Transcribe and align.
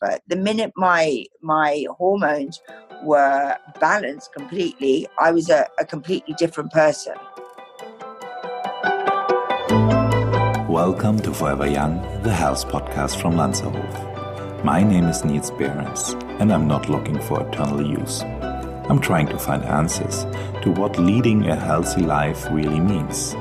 But 0.00 0.22
the 0.28 0.36
minute 0.36 0.72
my 0.76 1.26
my 1.42 1.84
hormones 1.98 2.62
were 3.02 3.58
balanced 3.80 4.32
completely, 4.32 5.06
I 5.18 5.30
was 5.30 5.50
a, 5.50 5.68
a 5.78 5.84
completely 5.84 6.32
different 6.38 6.72
person. 6.72 7.16
Welcome 10.70 11.20
to 11.20 11.34
Forever 11.34 11.66
Young, 11.66 12.00
the 12.22 12.32
health 12.32 12.66
podcast 12.66 13.20
from 13.20 13.34
Lanserhof. 13.34 14.64
My 14.64 14.82
name 14.82 15.04
is 15.04 15.22
Niels 15.22 15.50
Behrens, 15.50 16.14
and 16.40 16.50
I'm 16.50 16.66
not 16.66 16.88
looking 16.88 17.20
for 17.20 17.46
eternal 17.46 17.86
youth. 17.86 18.22
I'm 18.88 19.00
trying 19.00 19.26
to 19.26 19.38
find 19.38 19.62
answers 19.64 20.24
to 20.62 20.70
what 20.70 20.98
leading 20.98 21.46
a 21.50 21.56
healthy 21.56 22.00
life 22.00 22.46
really 22.50 22.80
means. 22.80 23.34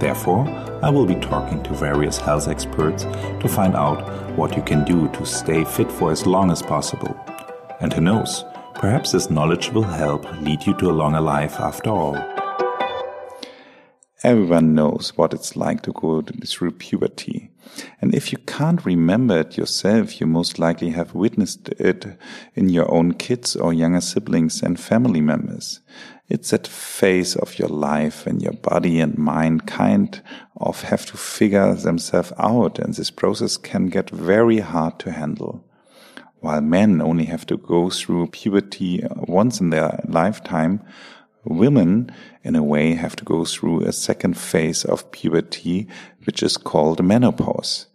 Therefore, 0.00 0.46
I 0.80 0.90
will 0.90 1.06
be 1.06 1.16
talking 1.16 1.60
to 1.64 1.74
various 1.74 2.18
health 2.18 2.46
experts 2.46 3.02
to 3.02 3.48
find 3.48 3.74
out 3.74 3.98
what 4.36 4.56
you 4.56 4.62
can 4.62 4.84
do 4.84 5.08
to 5.08 5.26
stay 5.26 5.64
fit 5.64 5.90
for 5.90 6.12
as 6.12 6.24
long 6.24 6.52
as 6.52 6.62
possible. 6.62 7.18
And 7.80 7.92
who 7.92 8.00
knows, 8.00 8.44
perhaps 8.76 9.10
this 9.10 9.28
knowledge 9.28 9.70
will 9.70 9.82
help 9.82 10.24
lead 10.40 10.64
you 10.64 10.74
to 10.74 10.90
a 10.90 10.92
longer 10.92 11.20
life 11.20 11.58
after 11.58 11.90
all. 11.90 12.16
Everyone 14.22 14.76
knows 14.76 15.12
what 15.16 15.34
it's 15.34 15.56
like 15.56 15.82
to 15.82 15.92
go 15.92 16.22
through 16.46 16.72
puberty. 16.72 17.50
And 18.00 18.14
if 18.14 18.30
you 18.30 18.38
can't 18.38 18.84
remember 18.84 19.38
it 19.38 19.56
yourself, 19.56 20.20
you 20.20 20.28
most 20.28 20.60
likely 20.60 20.90
have 20.90 21.12
witnessed 21.12 21.70
it 21.70 22.06
in 22.54 22.68
your 22.68 22.88
own 22.88 23.14
kids 23.14 23.56
or 23.56 23.72
younger 23.72 24.00
siblings 24.00 24.62
and 24.62 24.78
family 24.78 25.20
members. 25.20 25.80
It's 26.28 26.50
that 26.50 26.66
phase 26.66 27.36
of 27.36 27.58
your 27.58 27.68
life 27.68 28.26
when 28.26 28.40
your 28.40 28.52
body 28.52 29.00
and 29.00 29.16
mind 29.16 29.66
kind 29.66 30.20
of 30.56 30.82
have 30.82 31.06
to 31.06 31.16
figure 31.16 31.74
themselves 31.74 32.32
out 32.38 32.78
and 32.78 32.92
this 32.92 33.10
process 33.10 33.56
can 33.56 33.86
get 33.86 34.10
very 34.10 34.58
hard 34.58 34.98
to 35.00 35.12
handle. 35.12 35.64
While 36.40 36.60
men 36.60 37.00
only 37.00 37.24
have 37.24 37.46
to 37.46 37.56
go 37.56 37.90
through 37.90 38.28
puberty 38.28 39.04
once 39.16 39.60
in 39.60 39.70
their 39.70 40.00
lifetime, 40.06 40.82
Women, 41.44 42.12
in 42.42 42.56
a 42.56 42.62
way, 42.62 42.94
have 42.94 43.16
to 43.16 43.24
go 43.24 43.44
through 43.44 43.82
a 43.82 43.92
second 43.92 44.36
phase 44.36 44.84
of 44.84 45.10
puberty, 45.12 45.88
which 46.24 46.42
is 46.42 46.58
called 46.58 47.02
menopause. 47.02 47.86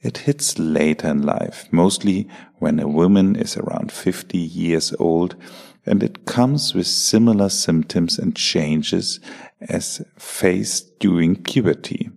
It 0.00 0.18
hits 0.18 0.58
later 0.58 1.08
in 1.08 1.22
life, 1.22 1.68
mostly 1.70 2.28
when 2.58 2.80
a 2.80 2.88
woman 2.88 3.36
is 3.36 3.56
around 3.56 3.92
50 3.92 4.36
years 4.36 4.92
old, 4.98 5.36
and 5.84 6.02
it 6.02 6.26
comes 6.26 6.74
with 6.74 6.86
similar 6.86 7.48
symptoms 7.48 8.18
and 8.18 8.36
changes 8.36 9.20
as 9.60 10.04
faced 10.16 10.98
during 10.98 11.36
puberty. 11.36 12.10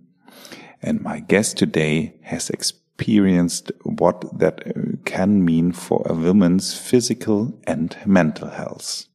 And 0.82 1.02
my 1.02 1.20
guest 1.20 1.56
today 1.56 2.14
has 2.22 2.50
experienced 2.50 3.72
what 3.82 4.38
that 4.38 4.66
uh, 4.66 4.96
can 5.04 5.44
mean 5.44 5.72
for 5.72 6.02
a 6.06 6.14
woman's 6.14 6.78
physical 6.78 7.58
and 7.66 7.96
mental 8.06 8.48
health. 8.48 9.06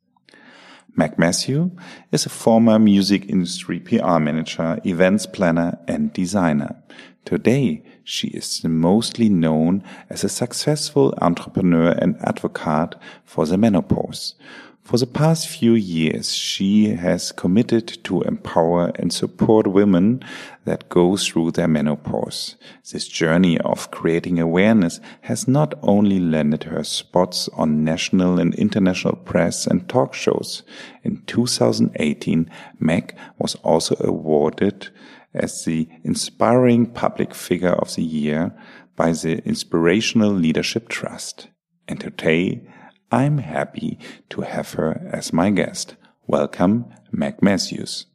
Meg 0.95 1.17
Matthew 1.17 1.71
is 2.11 2.25
a 2.25 2.29
former 2.29 2.77
music 2.77 3.29
industry 3.29 3.79
PR 3.79 4.19
manager, 4.19 4.77
events 4.85 5.25
planner, 5.25 5.79
and 5.87 6.11
designer. 6.11 6.75
Today, 7.23 7.83
she 8.03 8.27
is 8.29 8.63
mostly 8.63 9.29
known 9.29 9.83
as 10.09 10.23
a 10.23 10.29
successful 10.29 11.13
entrepreneur 11.21 11.91
and 11.91 12.15
advocate 12.21 12.95
for 13.25 13.45
the 13.45 13.57
menopause. 13.57 14.35
For 14.83 14.97
the 14.97 15.07
past 15.07 15.47
few 15.47 15.73
years, 15.73 16.33
she 16.33 16.89
has 16.95 17.31
committed 17.31 18.03
to 18.03 18.23
empower 18.23 18.91
and 18.95 19.13
support 19.13 19.67
women 19.67 20.21
that 20.65 20.89
go 20.89 21.15
through 21.15 21.51
their 21.51 21.67
menopause. 21.67 22.55
This 22.91 23.07
journey 23.07 23.57
of 23.59 23.91
creating 23.91 24.39
awareness 24.39 24.99
has 25.21 25.47
not 25.47 25.75
only 25.83 26.19
landed 26.19 26.63
her 26.65 26.83
spots 26.83 27.47
on 27.53 27.83
national 27.83 28.39
and 28.39 28.55
international 28.55 29.15
press 29.15 29.67
and 29.67 29.87
talk 29.87 30.13
shows. 30.13 30.63
In 31.03 31.21
2018, 31.27 32.49
Meg 32.79 33.15
was 33.37 33.55
also 33.63 33.95
awarded 33.99 34.89
as 35.33 35.65
the 35.65 35.87
Inspiring 36.03 36.85
Public 36.85 37.33
Figure 37.33 37.73
of 37.73 37.95
the 37.95 38.03
Year 38.03 38.53
by 38.95 39.11
the 39.11 39.43
Inspirational 39.45 40.31
Leadership 40.31 40.89
Trust. 40.89 41.47
And 41.87 41.99
today, 41.99 42.67
I'm 43.11 43.39
happy 43.39 43.99
to 44.29 44.41
have 44.41 44.73
her 44.73 45.09
as 45.11 45.33
my 45.33 45.49
guest. 45.49 45.95
Welcome, 46.27 46.85
Meg 47.11 47.41
Mathews. 47.41 48.05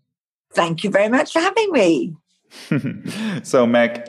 Thank 0.54 0.84
you 0.84 0.90
very 0.90 1.08
much 1.08 1.32
for 1.32 1.40
having 1.40 1.72
me. 1.72 2.16
so, 3.42 3.66
Meg, 3.66 4.08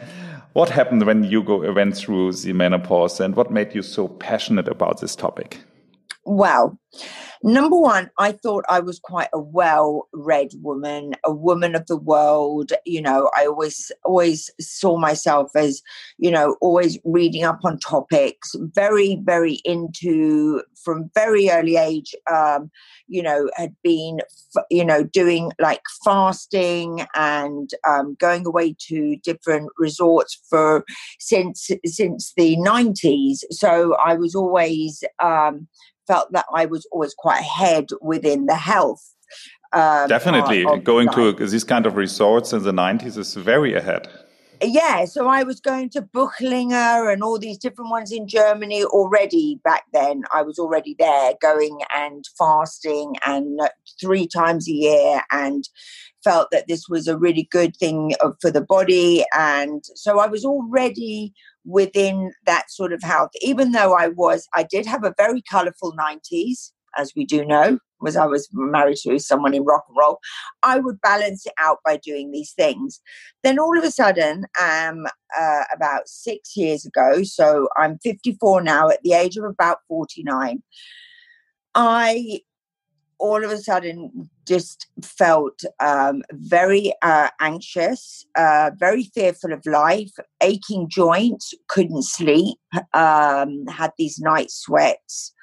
what 0.54 0.70
happened 0.70 1.06
when 1.06 1.24
you 1.24 1.44
go, 1.44 1.72
went 1.74 1.98
through 1.98 2.34
the 2.34 2.54
menopause 2.54 3.20
and 3.20 3.36
what 3.36 3.52
made 3.52 3.76
you 3.76 3.82
so 3.82 4.08
passionate 4.08 4.68
about 4.68 5.02
this 5.02 5.16
topic? 5.16 5.60
Well, 6.28 6.78
Number 7.44 7.78
one, 7.78 8.10
I 8.18 8.32
thought 8.32 8.66
I 8.68 8.80
was 8.80 9.00
quite 9.00 9.30
a 9.32 9.40
well-read 9.40 10.52
woman, 10.62 11.14
a 11.24 11.32
woman 11.32 11.76
of 11.76 11.86
the 11.86 11.98
world. 11.98 12.72
You 12.86 13.02
know, 13.02 13.30
I 13.38 13.46
always 13.46 13.92
always 14.04 14.50
saw 14.60 14.98
myself 14.98 15.52
as, 15.56 15.82
you 16.18 16.32
know, 16.32 16.58
always 16.62 16.98
reading 17.04 17.44
up 17.44 17.60
on 17.64 17.78
topics, 17.80 18.56
very, 18.74 19.22
very 19.24 19.62
into 19.66 20.64
from 20.84 21.12
very 21.14 21.50
early 21.50 21.78
age. 21.78 22.16
Um, 22.32 22.72
you 23.08 23.22
know, 23.22 23.50
had 23.56 23.76
been, 23.84 24.20
you 24.72 24.84
know, 24.84 25.04
doing 25.04 25.52
like 25.60 25.84
fasting 26.04 27.06
and 27.16 27.70
um, 27.88 28.16
going 28.20 28.48
away 28.48 28.76
to 28.88 29.16
different 29.18 29.70
resorts 29.78 30.42
for 30.50 30.84
since 31.20 31.70
since 31.86 32.34
the 32.36 32.56
nineties. 32.58 33.44
So 33.52 33.96
I 33.96 34.16
was 34.16 34.34
always. 34.34 35.04
Um, 35.22 35.68
felt 36.08 36.32
that 36.32 36.46
I 36.54 36.66
was 36.66 36.88
always 36.92 37.14
quite 37.14 37.42
ahead 37.42 37.88
within 38.02 38.46
the 38.46 38.56
health. 38.56 39.14
Um, 39.74 40.08
Definitely, 40.08 40.64
going 40.82 41.10
to 41.10 41.34
these 41.34 41.66
kind 41.66 41.86
of 41.86 41.96
resorts 41.96 42.54
in 42.54 42.64
the 42.64 42.72
nineties 42.72 43.18
is 43.18 43.36
very 43.36 43.74
ahead. 43.74 44.08
Yeah, 44.64 45.06
so 45.06 45.28
I 45.28 45.44
was 45.44 45.60
going 45.60 45.90
to 45.92 46.02
Buchinger 46.02 47.14
and 47.14 47.22
all 47.22 47.38
these 47.38 47.60
different 47.60 47.92
ones 47.92 48.12
in 48.12 48.28
Germany 48.28 48.84
already 48.86 49.60
back 49.64 49.84
then. 49.94 50.24
I 50.34 50.42
was 50.42 50.58
already 50.58 50.96
there, 50.98 51.34
going 51.42 51.80
and 51.94 52.26
fasting 52.38 53.16
and 53.26 53.62
uh, 53.62 53.70
three 54.02 54.28
times 54.28 54.68
a 54.68 54.72
year, 54.72 55.22
and 55.32 55.68
felt 56.24 56.50
that 56.52 56.68
this 56.68 56.90
was 56.90 57.08
a 57.08 57.18
really 57.18 57.48
good 57.52 57.76
thing 57.76 58.14
for 58.42 58.50
the 58.50 58.62
body. 58.62 59.24
And 59.38 59.84
so 59.96 60.20
I 60.20 60.28
was 60.28 60.44
already 60.44 61.34
within 61.68 62.32
that 62.46 62.72
sort 62.72 62.94
of 62.94 63.04
health, 63.04 63.32
even 63.42 63.74
though 63.74 63.94
I 63.94 64.08
was, 64.08 64.48
I 64.54 64.64
did 64.64 64.86
have 64.86 65.04
a 65.04 65.14
very 65.18 65.42
colorful 65.42 65.94
90s, 65.94 66.72
as 66.98 67.12
we 67.16 67.26
do 67.26 67.46
know, 67.46 67.78
was 68.00 68.16
I 68.16 68.26
was 68.26 68.48
married 68.54 68.98
to 69.04 69.20
someone 69.20 69.54
in 69.54 69.66
rock 69.66 69.84
and 69.88 69.98
roll. 70.00 70.20
I 70.64 70.80
would 70.80 71.02
balance 71.02 71.46
it 71.46 71.54
out 71.60 71.80
by 71.84 71.98
doing 71.98 72.32
these 72.32 72.54
things. 72.54 73.02
Then 73.44 73.60
all 73.60 73.78
of 73.78 73.84
a 73.84 73.92
sudden, 73.92 74.46
um, 74.62 75.08
uh, 75.38 75.64
about 75.76 76.08
six 76.08 76.56
years 76.56 76.86
ago, 76.86 77.24
so 77.24 77.68
I'm 77.78 78.00
54 78.00 78.62
now, 78.62 78.90
at 78.90 79.04
the 79.04 79.14
age 79.14 79.36
of 79.36 79.44
about 79.44 79.80
49, 79.90 80.64
I 81.76 82.42
all 83.20 83.44
of 83.44 83.52
a 83.52 83.58
sudden 83.58 84.30
just 84.48 84.88
felt 85.04 85.62
um, 85.80 86.24
very 86.32 86.94
uh, 87.02 87.30
anxious, 87.42 88.26
uh, 88.36 88.72
very 88.78 89.04
fearful 89.14 89.54
of 89.54 89.66
life, 89.66 90.12
aching 90.42 90.88
joints, 90.90 91.54
couldn't 91.68 92.04
sleep, 92.04 92.58
um, 92.94 93.66
had 93.68 93.92
these 93.98 94.20
night 94.20 94.50
sweats. 94.50 95.34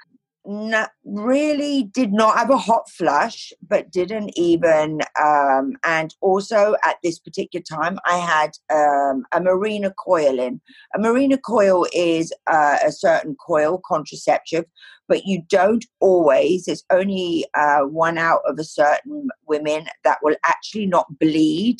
Really 0.46 1.84
did 1.84 2.12
not 2.12 2.36
have 2.36 2.50
a 2.50 2.58
hot 2.58 2.90
flush, 2.90 3.52
but 3.66 3.90
didn't 3.90 4.32
even. 4.36 5.00
Um, 5.20 5.76
and 5.84 6.14
also 6.20 6.76
at 6.84 6.96
this 7.02 7.18
particular 7.18 7.62
time, 7.62 7.98
I 8.04 8.18
had 8.18 8.50
um, 8.70 9.24
a 9.32 9.40
Mirena 9.40 9.92
coil 9.96 10.38
in. 10.38 10.60
A 10.94 10.98
Mirena 10.98 11.38
coil 11.40 11.86
is 11.94 12.32
uh, 12.46 12.76
a 12.84 12.92
certain 12.92 13.36
coil 13.36 13.80
contraceptive 13.86 14.64
but 15.08 15.26
you 15.26 15.42
don't 15.48 15.84
always, 16.00 16.64
there's 16.64 16.84
only 16.90 17.46
uh, 17.54 17.80
one 17.80 18.18
out 18.18 18.40
of 18.46 18.58
a 18.58 18.64
certain 18.64 19.28
women 19.46 19.86
that 20.04 20.18
will 20.22 20.36
actually 20.44 20.86
not 20.86 21.18
bleed 21.18 21.78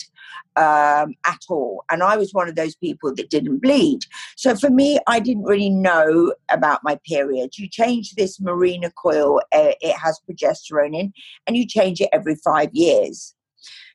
um, 0.57 1.15
at 1.25 1.41
all. 1.49 1.85
And 1.91 2.03
I 2.03 2.17
was 2.17 2.33
one 2.33 2.49
of 2.49 2.57
those 2.57 2.77
people 2.77 3.15
that 3.15 3.31
didn't 3.31 3.59
bleed. 3.59 4.01
So 4.37 4.55
for 4.55 4.71
me, 4.71 4.99
I 5.07 5.21
didn't 5.21 5.45
really 5.45 5.71
know 5.71 6.35
about 6.51 6.81
my 6.85 6.99
period. 7.07 7.59
You 7.59 7.69
change 7.69 8.15
this 8.15 8.39
Mirena 8.39 8.91
coil, 8.95 9.41
uh, 9.53 9.73
it 9.81 9.97
has 9.97 10.21
progesterone 10.29 10.99
in, 10.99 11.13
and 11.47 11.57
you 11.57 11.67
change 11.67 12.01
it 12.01 12.11
every 12.13 12.37
five 12.37 12.71
years. 12.73 13.35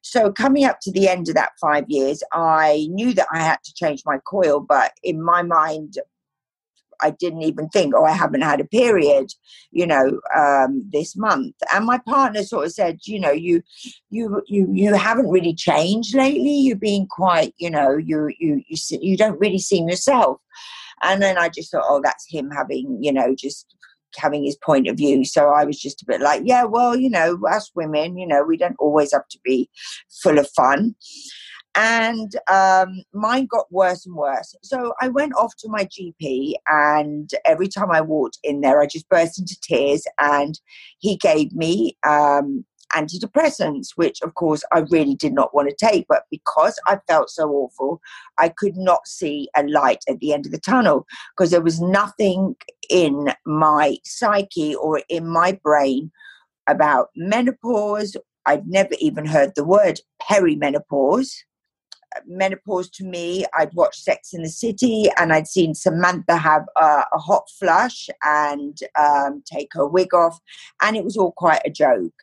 So 0.02 0.32
coming 0.32 0.66
up 0.66 0.80
to 0.82 0.92
the 0.92 1.08
end 1.08 1.30
of 1.30 1.36
that 1.36 1.52
five 1.62 1.86
years, 1.88 2.24
I 2.34 2.88
knew 2.90 3.14
that 3.14 3.28
I 3.32 3.42
had 3.42 3.60
to 3.64 3.74
change 3.74 4.04
my 4.06 4.18
coil, 4.20 4.60
but 4.60 4.94
in 5.04 5.22
my 5.22 5.44
mind, 5.44 5.96
I 7.02 7.12
didn't 7.12 7.44
even 7.44 7.70
think, 7.70 7.94
oh, 7.96 8.06
I 8.06 8.12
haven't 8.12 8.42
had 8.42 8.60
a 8.60 8.66
period, 8.66 9.32
you 9.72 9.88
know, 9.88 10.20
um, 10.36 10.84
this 10.92 11.16
month. 11.16 11.56
And 11.74 11.86
my 11.86 12.00
partner 12.00 12.44
sort 12.44 12.66
of 12.66 12.74
said, 12.74 13.00
you 13.04 13.20
know, 13.20 13.32
you, 13.32 13.62
you, 14.10 14.42
you, 14.48 14.68
you 14.72 14.94
haven't 14.94 15.30
really 15.30 15.54
changed 15.54 16.16
lately. 16.16 16.54
You've 16.54 16.80
been 16.80 17.08
quite, 17.08 17.54
you 17.58 17.70
know, 17.70 17.98
you, 17.98 18.30
you, 18.40 18.62
you, 18.68 18.78
you 19.02 19.18
don't 19.18 19.40
really 19.40 19.60
seem 19.60 19.90
yourself. 19.90 20.42
And 21.04 21.22
then 21.22 21.38
I 21.38 21.50
just 21.50 21.72
thought, 21.72 21.86
oh, 21.88 22.02
that's 22.04 22.26
him 22.30 22.50
having, 22.52 22.98
you 23.02 23.14
know, 23.14 23.34
just 23.36 23.66
having 24.18 24.44
his 24.44 24.58
point 24.58 24.88
of 24.88 24.98
view. 24.98 25.24
So 25.24 25.50
I 25.50 25.64
was 25.66 25.80
just 25.80 26.02
a 26.02 26.06
bit 26.06 26.22
like, 26.22 26.42
yeah, 26.44 26.64
well, 26.64 26.96
you 26.96 27.10
know, 27.10 27.40
us 27.50 27.72
women, 27.76 28.18
you 28.18 28.28
know, 28.28 28.44
we 28.44 28.58
don't 28.58 28.76
always 28.80 29.14
have 29.14 29.28
to 29.30 29.40
be 29.44 29.70
full 30.24 30.40
of 30.40 30.50
fun. 30.50 30.96
And 31.82 32.36
um, 32.52 33.04
mine 33.14 33.46
got 33.46 33.72
worse 33.72 34.06
and 34.06 34.14
worse. 34.14 34.54
So 34.64 34.94
I 35.00 35.08
went 35.08 35.34
off 35.36 35.56
to 35.60 35.70
my 35.70 35.86
GP, 35.86 36.56
and 36.68 37.30
every 37.46 37.70
time 37.70 37.90
I 37.90 38.02
walked 38.02 38.38
in 38.44 38.60
there, 38.60 38.82
I 38.82 38.86
just 38.86 39.08
burst 39.08 39.40
into 39.40 39.58
tears. 39.62 40.06
And 40.20 40.60
he 40.98 41.16
gave 41.16 41.54
me 41.54 41.98
um, 42.06 42.66
antidepressants, 42.94 43.92
which 43.96 44.22
of 44.22 44.34
course 44.34 44.62
I 44.74 44.80
really 44.92 45.16
did 45.16 45.32
not 45.32 45.56
want 45.56 45.70
to 45.70 45.86
take. 45.86 46.06
But 46.10 46.24
because 46.30 46.78
I 46.86 46.98
felt 47.08 47.30
so 47.30 47.50
awful, 47.50 48.02
I 48.38 48.50
could 48.50 48.76
not 48.76 49.08
see 49.08 49.48
a 49.56 49.64
light 49.64 50.04
at 50.10 50.20
the 50.20 50.34
end 50.34 50.46
of 50.46 50.52
the 50.52 50.60
tunnel 50.60 51.08
because 51.38 51.52
there 51.52 51.62
was 51.62 51.80
nothing 51.80 52.58
in 52.90 53.30
my 53.46 53.96
psyche 54.04 54.76
or 54.76 55.02
in 55.08 55.30
my 55.30 55.58
brain 55.64 56.12
about 56.68 57.08
menopause. 57.16 58.18
I'd 58.46 58.68
never 58.68 58.96
even 59.00 59.26
heard 59.26 59.54
the 59.56 59.64
word 59.64 60.02
perimenopause 60.22 61.32
menopause 62.26 62.90
to 62.92 63.06
me, 63.06 63.46
I'd 63.58 63.74
watched 63.74 64.04
Sex 64.04 64.34
in 64.34 64.44
the 64.44 64.50
City 64.50 65.06
and 65.18 65.34
I'd 65.34 65.48
seen 65.48 65.74
Samantha 65.74 66.38
have 66.38 66.66
a, 66.76 67.04
hot 67.20 67.50
flush 67.60 68.10
and 68.24 68.78
um, 68.98 69.44
take 69.46 69.70
her 69.74 69.86
wig 69.86 70.14
off, 70.14 70.40
and 70.82 70.96
it 70.96 71.04
was 71.04 71.18
all 71.18 71.34
quite 71.34 71.62
a 71.66 71.70
joke. 71.70 72.14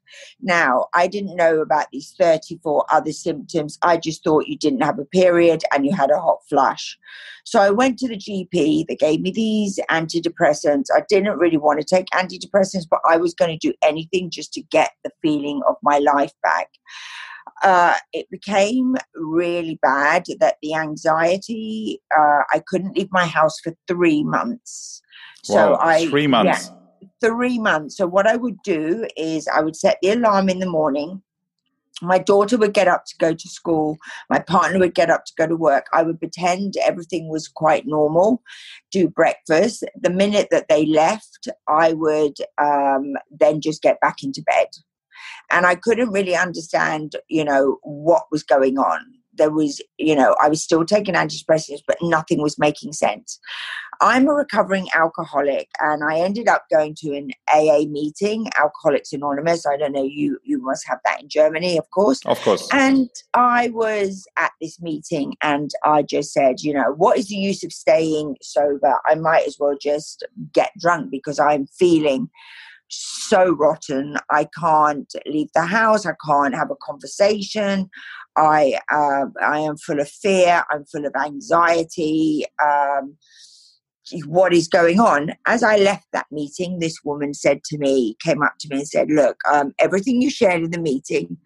Now, 0.40 0.86
I 0.94 1.06
didn't 1.06 1.36
know 1.36 1.60
about 1.60 1.86
these 1.92 2.14
34 2.18 2.86
other 2.90 3.12
symptoms. 3.12 3.78
I 3.82 3.98
just 3.98 4.24
thought 4.24 4.46
you 4.46 4.56
didn't 4.56 4.82
have 4.82 4.98
a 4.98 5.04
period 5.04 5.62
and 5.72 5.84
you 5.84 5.94
had 5.94 6.10
a 6.10 6.20
hot 6.20 6.38
flush. 6.48 6.98
So 7.44 7.60
I 7.60 7.70
went 7.70 7.98
to 7.98 8.08
the 8.08 8.16
GP, 8.16 8.86
they 8.88 8.96
gave 8.96 9.20
me 9.20 9.30
these 9.30 9.78
antidepressants. 9.90 10.86
I 10.94 11.02
didn't 11.08 11.38
really 11.38 11.58
want 11.58 11.80
to 11.80 11.86
take 11.86 12.06
antidepressants, 12.06 12.86
but 12.90 13.00
I 13.08 13.18
was 13.18 13.34
going 13.34 13.56
to 13.56 13.68
do 13.68 13.74
anything 13.82 14.30
just 14.30 14.52
to 14.54 14.62
get 14.62 14.92
the 15.04 15.10
feeling 15.22 15.60
of 15.68 15.76
my 15.82 15.98
life 15.98 16.32
back 16.42 16.70
uh, 17.62 17.94
it 18.12 18.28
became 18.30 18.96
really 19.14 19.78
bad 19.82 20.24
that 20.40 20.56
the 20.62 20.74
anxiety, 20.74 22.00
uh, 22.16 22.42
I 22.52 22.62
couldn't 22.66 22.96
leave 22.96 23.08
my 23.10 23.26
house 23.26 23.58
for 23.60 23.74
three 23.88 24.22
months. 24.22 25.02
So 25.42 25.72
wow, 25.72 25.78
I. 25.80 26.06
Three 26.06 26.26
months. 26.26 26.70
Yeah, 26.70 27.08
three 27.20 27.58
months. 27.58 27.96
So 27.96 28.06
what 28.06 28.26
I 28.26 28.36
would 28.36 28.62
do 28.62 29.06
is 29.16 29.48
I 29.48 29.62
would 29.62 29.76
set 29.76 29.98
the 30.02 30.10
alarm 30.10 30.48
in 30.48 30.58
the 30.58 30.68
morning. 30.68 31.22
My 32.02 32.18
daughter 32.18 32.58
would 32.58 32.74
get 32.74 32.88
up 32.88 33.06
to 33.06 33.14
go 33.18 33.32
to 33.32 33.48
school. 33.48 33.96
My 34.28 34.38
partner 34.38 34.78
would 34.80 34.94
get 34.94 35.08
up 35.08 35.24
to 35.24 35.32
go 35.38 35.46
to 35.46 35.56
work. 35.56 35.86
I 35.94 36.02
would 36.02 36.18
pretend 36.18 36.74
everything 36.76 37.30
was 37.30 37.48
quite 37.48 37.86
normal, 37.86 38.42
do 38.92 39.08
breakfast. 39.08 39.82
The 39.98 40.10
minute 40.10 40.48
that 40.50 40.68
they 40.68 40.84
left, 40.84 41.48
I 41.68 41.94
would 41.94 42.34
um, 42.58 43.14
then 43.30 43.62
just 43.62 43.80
get 43.80 43.98
back 44.00 44.22
into 44.22 44.42
bed 44.42 44.66
and 45.50 45.66
I 45.66 45.74
couldn't 45.74 46.10
really 46.10 46.36
understand, 46.36 47.16
you 47.28 47.44
know, 47.44 47.78
what 47.82 48.24
was 48.30 48.42
going 48.42 48.78
on. 48.78 49.00
There 49.34 49.50
was, 49.50 49.82
you 49.98 50.16
know, 50.16 50.34
I 50.40 50.48
was 50.48 50.62
still 50.62 50.84
taking 50.84 51.14
antidepressants, 51.14 51.82
but 51.86 51.98
nothing 52.00 52.40
was 52.40 52.58
making 52.58 52.94
sense. 52.94 53.38
I'm 54.00 54.28
a 54.28 54.32
recovering 54.32 54.88
alcoholic, 54.94 55.68
and 55.80 56.04
I 56.04 56.18
ended 56.18 56.48
up 56.48 56.64
going 56.70 56.94
to 56.98 57.14
an 57.16 57.30
AA 57.48 57.84
meeting, 57.88 58.46
Alcoholics 58.58 59.12
Anonymous. 59.12 59.66
I 59.66 59.76
don't 59.76 59.92
know, 59.92 60.04
you 60.04 60.38
you 60.44 60.60
must 60.62 60.86
have 60.88 60.98
that 61.04 61.22
in 61.22 61.28
Germany, 61.28 61.78
of 61.78 61.88
course. 61.90 62.20
Of 62.26 62.40
course. 62.40 62.68
And 62.72 63.08
I 63.34 63.68
was 63.68 64.26
at 64.36 64.52
this 64.60 64.80
meeting, 64.80 65.34
and 65.42 65.70
I 65.84 66.02
just 66.02 66.32
said, 66.32 66.60
you 66.60 66.72
know, 66.72 66.94
what 66.96 67.18
is 67.18 67.28
the 67.28 67.36
use 67.36 67.64
of 67.64 67.72
staying 67.72 68.36
sober? 68.42 68.98
I 69.06 69.14
might 69.14 69.46
as 69.46 69.56
well 69.58 69.76
just 69.80 70.26
get 70.52 70.72
drunk 70.78 71.10
because 71.10 71.38
I'm 71.38 71.66
feeling 71.66 72.28
so 72.88 73.52
rotten. 73.52 74.16
I 74.30 74.48
can't 74.58 75.12
leave 75.26 75.48
the 75.54 75.66
house. 75.66 76.06
I 76.06 76.14
can't 76.24 76.54
have 76.54 76.70
a 76.70 76.76
conversation. 76.76 77.90
I 78.36 78.78
uh, 78.92 79.26
I 79.42 79.60
am 79.60 79.76
full 79.76 80.00
of 80.00 80.08
fear. 80.08 80.64
I'm 80.70 80.84
full 80.84 81.06
of 81.06 81.14
anxiety. 81.16 82.44
Um, 82.62 83.16
what 84.26 84.52
is 84.52 84.68
going 84.68 85.00
on? 85.00 85.32
As 85.46 85.62
I 85.62 85.76
left 85.76 86.06
that 86.12 86.26
meeting, 86.30 86.78
this 86.78 86.98
woman 87.04 87.34
said 87.34 87.64
to 87.64 87.78
me, 87.78 88.16
came 88.22 88.42
up 88.42 88.54
to 88.60 88.68
me 88.68 88.78
and 88.78 88.88
said, 88.88 89.10
"Look, 89.10 89.38
um, 89.50 89.72
everything 89.78 90.22
you 90.22 90.30
shared 90.30 90.62
in 90.62 90.70
the 90.70 90.80
meeting, 90.80 91.36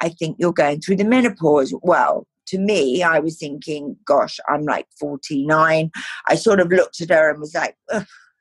I 0.00 0.08
think 0.08 0.36
you're 0.38 0.52
going 0.52 0.80
through 0.80 0.96
the 0.96 1.04
menopause." 1.04 1.74
Well, 1.82 2.26
to 2.48 2.58
me, 2.58 3.02
I 3.02 3.20
was 3.20 3.38
thinking, 3.38 3.96
"Gosh, 4.04 4.40
I'm 4.48 4.64
like 4.64 4.86
49." 4.98 5.90
I 6.28 6.34
sort 6.34 6.60
of 6.60 6.68
looked 6.68 7.00
at 7.00 7.10
her 7.10 7.30
and 7.30 7.40
was 7.40 7.54
like. 7.54 7.76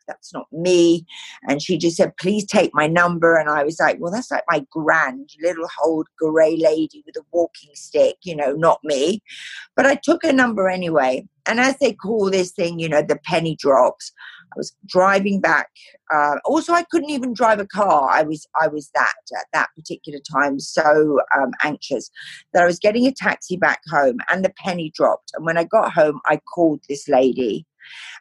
That's 0.09 0.33
not 0.33 0.47
me. 0.51 1.05
And 1.47 1.61
she 1.61 1.77
just 1.77 1.95
said, 1.95 2.17
please 2.17 2.45
take 2.45 2.71
my 2.73 2.87
number. 2.87 3.37
And 3.37 3.49
I 3.49 3.63
was 3.63 3.79
like, 3.79 3.97
well, 3.99 4.11
that's 4.11 4.31
like 4.31 4.43
my 4.49 4.65
grand 4.71 5.29
little 5.41 5.67
old 5.85 6.07
grey 6.17 6.57
lady 6.57 7.03
with 7.05 7.15
a 7.15 7.25
walking 7.31 7.71
stick, 7.75 8.17
you 8.23 8.35
know, 8.35 8.53
not 8.53 8.79
me. 8.83 9.21
But 9.75 9.85
I 9.85 9.95
took 9.95 10.23
her 10.23 10.33
number 10.33 10.67
anyway. 10.67 11.27
And 11.45 11.59
as 11.59 11.77
they 11.77 11.93
call 11.93 12.29
this 12.29 12.51
thing, 12.51 12.79
you 12.79 12.89
know, 12.89 13.01
the 13.01 13.19
penny 13.23 13.55
drops. 13.55 14.11
I 14.51 14.57
was 14.57 14.75
driving 14.87 15.39
back. 15.39 15.69
Uh, 16.13 16.37
also, 16.43 16.73
I 16.73 16.83
couldn't 16.91 17.11
even 17.11 17.33
drive 17.33 17.59
a 17.59 17.67
car. 17.67 18.09
I 18.09 18.23
was 18.23 18.47
I 18.59 18.67
was 18.67 18.89
that 18.95 19.13
at 19.37 19.45
that 19.53 19.69
particular 19.75 20.19
time 20.19 20.59
so 20.59 21.19
um, 21.37 21.51
anxious 21.63 22.09
that 22.53 22.63
I 22.63 22.65
was 22.65 22.79
getting 22.79 23.05
a 23.05 23.11
taxi 23.11 23.57
back 23.57 23.81
home, 23.89 24.17
and 24.29 24.43
the 24.43 24.53
penny 24.57 24.91
dropped. 24.95 25.31
And 25.35 25.45
when 25.45 25.57
I 25.57 25.65
got 25.65 25.93
home, 25.93 26.19
I 26.25 26.39
called 26.53 26.81
this 26.89 27.07
lady, 27.07 27.65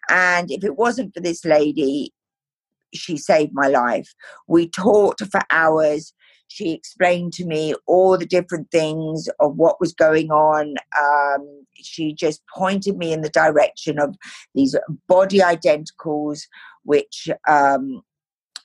and 0.09 0.51
if 0.51 0.65
it 0.65 0.77
wasn't 0.77 1.15
for 1.15 1.21
this 1.21 1.45
lady, 1.45 2.13
she 2.95 3.17
saved 3.17 3.53
my 3.53 3.69
life. 3.69 4.15
We 4.47 4.69
talked 4.69 5.23
for 5.31 5.41
hours. 5.51 6.13
She 6.49 6.73
explained 6.73 7.35
to 7.35 7.45
me 7.45 7.75
all 7.87 8.17
the 8.17 8.27
different 8.27 8.71
things 8.71 9.29
of 9.39 9.57
what 9.57 9.81
was 9.81 9.93
going 9.93 10.31
on. 10.31 10.77
Um, 10.99 11.67
she 11.75 12.15
just 12.15 12.43
pointed 12.55 12.97
me 12.97 13.13
in 13.13 13.21
the 13.21 13.29
direction 13.29 13.99
of 13.99 14.17
these 14.55 14.75
body 15.07 15.41
identicals, 15.41 16.43
which 16.85 17.29
um, 17.47 18.03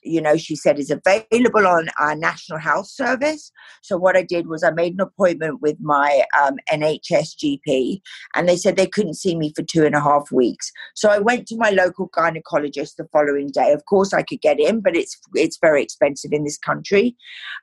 you 0.04 0.20
know, 0.20 0.36
she 0.36 0.54
said 0.54 0.78
is 0.78 0.90
available 0.90 1.66
on 1.66 1.88
our 1.98 2.14
National 2.14 2.58
Health 2.58 2.86
Service. 2.86 3.50
So 3.82 3.96
what 3.96 4.16
I 4.16 4.22
did 4.22 4.46
was 4.46 4.62
I 4.62 4.70
made 4.70 4.94
an 4.94 5.00
appointment 5.00 5.62
with 5.62 5.76
my 5.80 6.24
um, 6.42 6.56
NHS 6.70 7.36
GP, 7.36 8.00
and 8.34 8.48
they 8.48 8.56
said 8.56 8.76
they 8.76 8.86
couldn't 8.86 9.14
see 9.14 9.36
me 9.36 9.52
for 9.56 9.62
two 9.62 9.84
and 9.84 9.94
a 9.94 10.00
half 10.00 10.30
weeks. 10.30 10.70
So 10.94 11.10
I 11.10 11.18
went 11.18 11.46
to 11.48 11.56
my 11.56 11.70
local 11.70 12.08
gynecologist 12.10 12.96
the 12.96 13.08
following 13.12 13.50
day. 13.50 13.72
Of 13.72 13.86
course, 13.86 14.12
I 14.12 14.22
could 14.22 14.40
get 14.40 14.60
in, 14.60 14.80
but 14.80 14.96
it's 14.96 15.18
it's 15.34 15.58
very 15.60 15.82
expensive 15.82 16.32
in 16.32 16.44
this 16.44 16.58
country. 16.58 17.16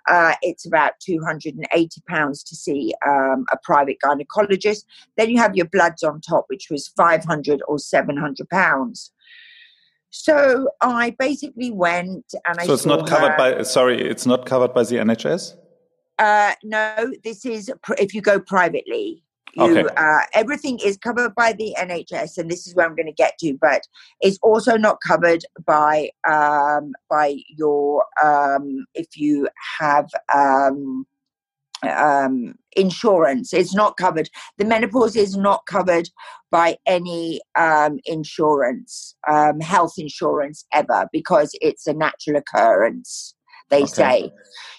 Uh, 0.09 0.33
it's 0.41 0.65
about 0.65 0.93
two 0.99 1.19
hundred 1.25 1.55
and 1.55 1.67
eighty 1.73 2.01
pounds 2.07 2.43
to 2.43 2.55
see 2.55 2.93
um, 3.05 3.45
a 3.51 3.57
private 3.63 3.97
gynecologist. 4.03 4.83
Then 5.17 5.29
you 5.29 5.37
have 5.37 5.55
your 5.55 5.67
bloods 5.67 6.03
on 6.03 6.21
top, 6.21 6.45
which 6.47 6.67
was 6.71 6.87
five 6.97 7.23
hundred 7.23 7.61
or 7.67 7.77
seven 7.77 8.17
hundred 8.17 8.49
pounds. 8.49 9.11
So 10.11 10.69
I 10.81 11.15
basically 11.17 11.71
went 11.71 12.33
and 12.45 12.59
I. 12.59 12.65
So 12.65 12.73
it's 12.73 12.85
not 12.85 13.07
covered 13.07 13.31
her. 13.31 13.37
by. 13.37 13.63
Sorry, 13.63 13.99
it's 13.99 14.25
not 14.25 14.45
covered 14.45 14.73
by 14.73 14.83
the 14.83 14.97
NHS. 14.97 15.55
Uh, 16.19 16.53
no, 16.63 17.13
this 17.23 17.45
is 17.45 17.71
if 17.97 18.13
you 18.13 18.21
go 18.21 18.39
privately. 18.39 19.23
You, 19.53 19.79
okay. 19.79 19.93
uh, 19.97 20.21
everything 20.33 20.79
is 20.79 20.95
covered 20.97 21.35
by 21.35 21.51
the 21.51 21.75
NHS, 21.77 22.37
and 22.37 22.49
this 22.49 22.67
is 22.67 22.75
where 22.75 22.85
I'm 22.85 22.95
going 22.95 23.07
to 23.07 23.11
get 23.13 23.37
to. 23.39 23.57
But 23.59 23.81
it's 24.21 24.37
also 24.41 24.77
not 24.77 24.99
covered 25.05 25.43
by 25.65 26.11
um, 26.29 26.93
by 27.09 27.37
your 27.57 28.05
um, 28.23 28.85
if 28.93 29.17
you 29.17 29.49
have 29.79 30.09
um, 30.33 31.05
um, 31.83 32.55
insurance. 32.75 33.53
It's 33.53 33.75
not 33.75 33.97
covered. 33.97 34.29
The 34.57 34.65
menopause 34.65 35.15
is 35.15 35.35
not 35.35 35.65
covered 35.65 36.09
by 36.51 36.77
any 36.85 37.41
um, 37.57 37.99
insurance, 38.05 39.15
um, 39.27 39.59
health 39.59 39.93
insurance 39.97 40.65
ever, 40.73 41.07
because 41.11 41.51
it's 41.61 41.87
a 41.87 41.93
natural 41.93 42.37
occurrence 42.37 43.35
they 43.71 43.83
okay. 43.83 43.87
say. 43.87 44.31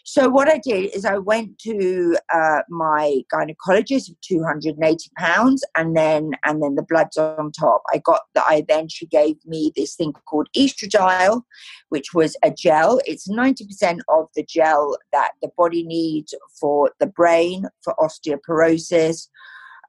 So 0.04 0.28
what 0.28 0.48
I 0.48 0.58
did 0.58 0.94
is 0.94 1.04
I 1.04 1.18
went 1.18 1.58
to 1.60 2.16
uh, 2.34 2.62
my 2.68 3.22
gynecologist 3.32 4.10
of 4.10 4.20
two 4.20 4.42
hundred 4.42 4.76
and 4.76 4.84
eighty 4.84 5.10
pounds, 5.16 5.64
and 5.76 5.96
then 5.96 6.32
and 6.44 6.62
then 6.62 6.74
the 6.74 6.82
bloods 6.82 7.16
on 7.16 7.52
top. 7.52 7.82
I 7.92 7.98
got 7.98 8.22
that. 8.34 8.44
I 8.48 8.64
then 8.68 8.88
she 8.88 9.06
gave 9.06 9.36
me 9.46 9.72
this 9.76 9.94
thing 9.94 10.12
called 10.28 10.48
estradiol, 10.56 11.42
which 11.90 12.12
was 12.14 12.36
a 12.42 12.50
gel. 12.50 13.00
It's 13.06 13.28
ninety 13.28 13.64
percent 13.64 14.02
of 14.08 14.26
the 14.34 14.44
gel 14.44 14.96
that 15.12 15.32
the 15.40 15.50
body 15.56 15.84
needs 15.84 16.34
for 16.60 16.90
the 17.00 17.06
brain 17.06 17.66
for 17.82 17.94
osteoporosis, 17.98 19.28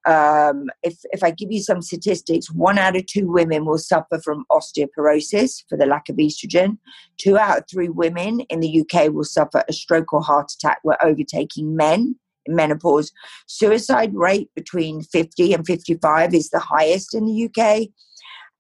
um, 0.06 0.70
if, 0.82 1.00
if 1.12 1.24
I 1.24 1.32
give 1.32 1.52
you 1.52 1.62
some 1.62 1.82
statistics, 1.82 2.52
one 2.52 2.78
out 2.78 2.96
of 2.96 3.06
two 3.06 3.32
women 3.32 3.66
will 3.66 3.78
suffer 3.78 4.20
from 4.20 4.46
osteoporosis 4.52 5.64
for 5.70 5.78
the 5.78 5.86
lack 5.86 6.10
of 6.10 6.18
estrogen. 6.18 6.78
Two 7.18 7.38
out 7.38 7.60
of 7.60 7.64
three 7.72 7.90
women 7.90 8.42
in 8.50 8.60
the 8.60 8.82
UK 8.82 9.12
will 9.14 9.24
suffer 9.24 9.64
a 9.68 9.74
stroke 9.74 10.12
or 10.14 10.22
heart 10.22 10.52
attack. 10.52 10.80
We're 10.84 10.98
overtaking 11.02 11.76
men 11.76 12.16
in 12.46 12.56
menopause. 12.56 13.12
Suicide 13.48 14.14
rate 14.14 14.50
between 14.56 15.02
50 15.02 15.54
and 15.54 15.66
55 15.66 16.34
is 16.34 16.50
the 16.50 16.60
highest 16.60 17.16
in 17.16 17.26
the 17.26 17.50
UK. 17.50 17.88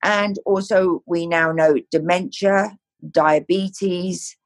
And 0.03 0.37
also, 0.45 1.01
we 1.05 1.27
now 1.27 1.51
know 1.51 1.75
dementia, 1.91 2.77
diabetes, 3.11 4.37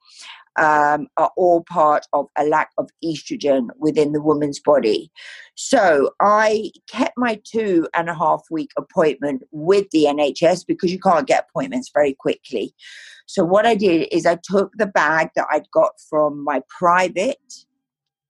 um, 0.58 1.08
are 1.18 1.32
all 1.38 1.64
part 1.64 2.06
of 2.14 2.28
a 2.38 2.46
lack 2.46 2.72
of 2.78 2.90
estrogen 3.04 3.68
within 3.80 4.12
the 4.12 4.22
woman's 4.22 4.60
body. 4.60 5.12
So 5.56 6.12
I 6.22 6.72
kept 6.90 7.18
my 7.18 7.40
two 7.44 7.88
and 7.96 8.10
a 8.10 8.14
half 8.14 8.42
week 8.52 8.72
appointment 8.78 9.44
with 9.52 9.88
the 9.92 10.06
NHS 10.06 10.66
because 10.68 10.92
you 10.92 11.00
can't 11.00 11.28
get 11.28 11.48
appointments 11.50 11.90
very 11.94 12.14
quickly. 12.14 12.74
So 13.26 13.44
what 13.44 13.66
I 13.66 13.76
did 13.76 14.08
is 14.12 14.26
I 14.26 14.38
took 14.42 14.72
the 14.78 14.88
bag 14.88 15.30
that 15.36 15.48
I'd 15.52 15.70
got 15.72 15.92
from 16.10 16.44
my 16.44 16.62
private 16.70 17.38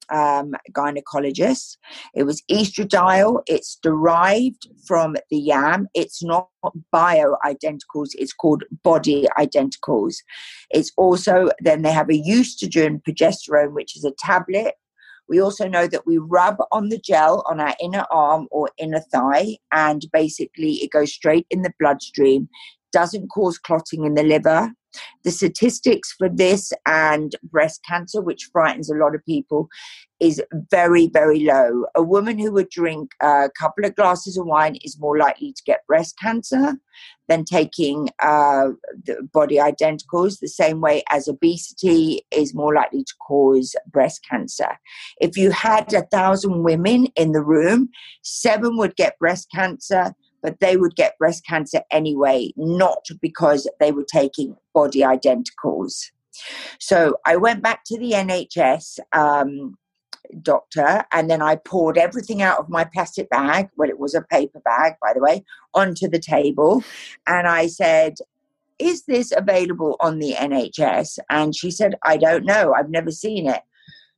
um, 0.09 0.53
gynecologist. 0.71 1.77
It 2.13 2.23
was 2.23 2.43
estradiol. 2.51 3.41
It's 3.47 3.77
derived 3.81 4.67
from 4.85 5.15
the 5.29 5.37
yam. 5.37 5.87
It's 5.93 6.23
not 6.23 6.49
bio-identicals. 6.91 8.09
It's 8.13 8.33
called 8.33 8.63
body 8.83 9.27
identicals. 9.37 10.15
It's 10.69 10.91
also, 10.97 11.49
then 11.59 11.81
they 11.81 11.91
have 11.91 12.09
a 12.09 12.21
estrogen 12.21 13.01
progesterone, 13.03 13.73
which 13.73 13.95
is 13.95 14.03
a 14.03 14.13
tablet. 14.19 14.75
We 15.29 15.41
also 15.41 15.67
know 15.67 15.87
that 15.87 16.07
we 16.07 16.17
rub 16.17 16.57
on 16.71 16.89
the 16.89 16.99
gel 16.99 17.43
on 17.49 17.59
our 17.59 17.75
inner 17.81 18.05
arm 18.09 18.47
or 18.49 18.69
inner 18.77 19.01
thigh, 19.11 19.57
and 19.73 20.05
basically 20.13 20.75
it 20.75 20.91
goes 20.91 21.11
straight 21.11 21.45
in 21.49 21.63
the 21.63 21.73
bloodstream, 21.79 22.47
doesn't 22.93 23.27
cause 23.27 23.57
clotting 23.57 24.05
in 24.05 24.13
the 24.13 24.23
liver, 24.23 24.71
the 25.23 25.31
statistics 25.31 26.13
for 26.17 26.29
this 26.29 26.71
and 26.85 27.35
breast 27.43 27.81
cancer, 27.87 28.21
which 28.21 28.49
frightens 28.51 28.89
a 28.89 28.95
lot 28.95 29.15
of 29.15 29.25
people, 29.25 29.67
is 30.19 30.41
very, 30.71 31.07
very 31.07 31.41
low. 31.41 31.85
A 31.95 32.01
woman 32.01 32.39
who 32.39 32.51
would 32.53 32.69
drink 32.69 33.11
a 33.21 33.49
couple 33.57 33.85
of 33.85 33.95
glasses 33.95 34.37
of 34.37 34.45
wine 34.45 34.77
is 34.83 34.99
more 34.99 35.17
likely 35.17 35.53
to 35.53 35.63
get 35.65 35.85
breast 35.85 36.15
cancer 36.19 36.77
than 37.27 37.43
taking 37.43 38.09
uh, 38.21 38.69
body 39.33 39.57
identicals, 39.57 40.39
the 40.39 40.47
same 40.47 40.81
way 40.81 41.03
as 41.09 41.27
obesity 41.27 42.21
is 42.31 42.55
more 42.55 42.73
likely 42.73 43.03
to 43.03 43.13
cause 43.27 43.75
breast 43.91 44.25
cancer. 44.27 44.79
If 45.19 45.37
you 45.37 45.51
had 45.51 45.93
a 45.93 46.03
thousand 46.03 46.63
women 46.63 47.07
in 47.15 47.33
the 47.33 47.43
room, 47.43 47.89
seven 48.23 48.77
would 48.77 48.95
get 48.95 49.19
breast 49.19 49.49
cancer 49.53 50.15
but 50.41 50.59
they 50.59 50.77
would 50.77 50.95
get 50.95 51.17
breast 51.17 51.45
cancer 51.45 51.81
anyway, 51.91 52.51
not 52.55 53.05
because 53.21 53.69
they 53.79 53.91
were 53.91 54.05
taking 54.05 54.55
body 54.73 55.01
identicals. 55.01 56.11
So 56.79 57.17
I 57.25 57.35
went 57.35 57.63
back 57.63 57.83
to 57.85 57.97
the 57.97 58.11
NHS 58.11 58.99
um, 59.13 59.77
doctor 60.41 61.05
and 61.11 61.29
then 61.29 61.41
I 61.41 61.55
poured 61.55 61.97
everything 61.97 62.41
out 62.41 62.59
of 62.59 62.69
my 62.69 62.83
plastic 62.83 63.29
bag, 63.29 63.69
well, 63.75 63.89
it 63.89 63.99
was 63.99 64.13
a 64.13 64.21
paper 64.21 64.59
bag, 64.59 64.93
by 65.01 65.13
the 65.13 65.21
way, 65.21 65.43
onto 65.73 66.07
the 66.07 66.19
table. 66.19 66.83
And 67.25 67.47
I 67.47 67.67
said, 67.67 68.15
Is 68.79 69.03
this 69.05 69.31
available 69.35 69.95
on 69.99 70.19
the 70.19 70.33
NHS? 70.33 71.19
And 71.29 71.55
she 71.55 71.71
said, 71.71 71.95
I 72.03 72.17
don't 72.17 72.45
know, 72.45 72.73
I've 72.73 72.89
never 72.89 73.11
seen 73.11 73.47
it. 73.47 73.61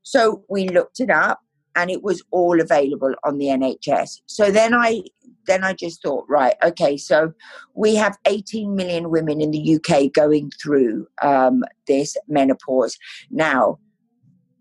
So 0.03 0.43
we 0.49 0.69
looked 0.69 0.99
it 0.99 1.09
up 1.09 1.41
and 1.75 1.89
it 1.89 2.03
was 2.03 2.23
all 2.31 2.59
available 2.59 3.13
on 3.23 3.37
the 3.37 3.47
NHS. 3.47 4.21
So 4.25 4.51
then 4.51 4.73
I 4.73 5.01
then 5.49 5.63
I 5.63 5.73
just 5.73 6.01
thought, 6.01 6.25
right, 6.29 6.55
okay, 6.63 6.97
so 6.97 7.33
we 7.73 7.95
have 7.95 8.17
18 8.25 8.75
million 8.75 9.09
women 9.09 9.41
in 9.41 9.51
the 9.51 9.75
UK 9.75 10.11
going 10.13 10.51
through 10.61 11.07
um, 11.21 11.63
this 11.87 12.15
menopause. 12.27 12.97
Now, 13.31 13.79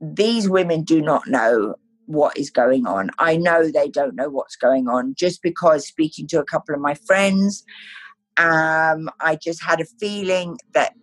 these 0.00 0.49
women 0.49 0.83
do 0.85 1.02
not 1.02 1.26
know 1.26 1.75
what 2.07 2.38
is 2.38 2.50
going 2.50 2.87
on. 2.87 3.11
I 3.18 3.37
know 3.37 3.71
they 3.71 3.88
don't 3.88 4.14
know 4.14 4.30
what's 4.30 4.57
going 4.57 4.88
on 4.88 5.14
just 5.14 5.42
because 5.42 5.87
speaking 5.87 6.26
to 6.28 6.40
a 6.40 6.45
couple 6.45 6.75
of 6.75 6.80
my 6.80 6.95
friends, 6.95 7.64
um, 8.38 9.11
I 9.21 9.37
just 9.37 9.62
had 9.62 9.80
a 9.80 9.85
feeling 10.00 10.59
that 10.73 10.95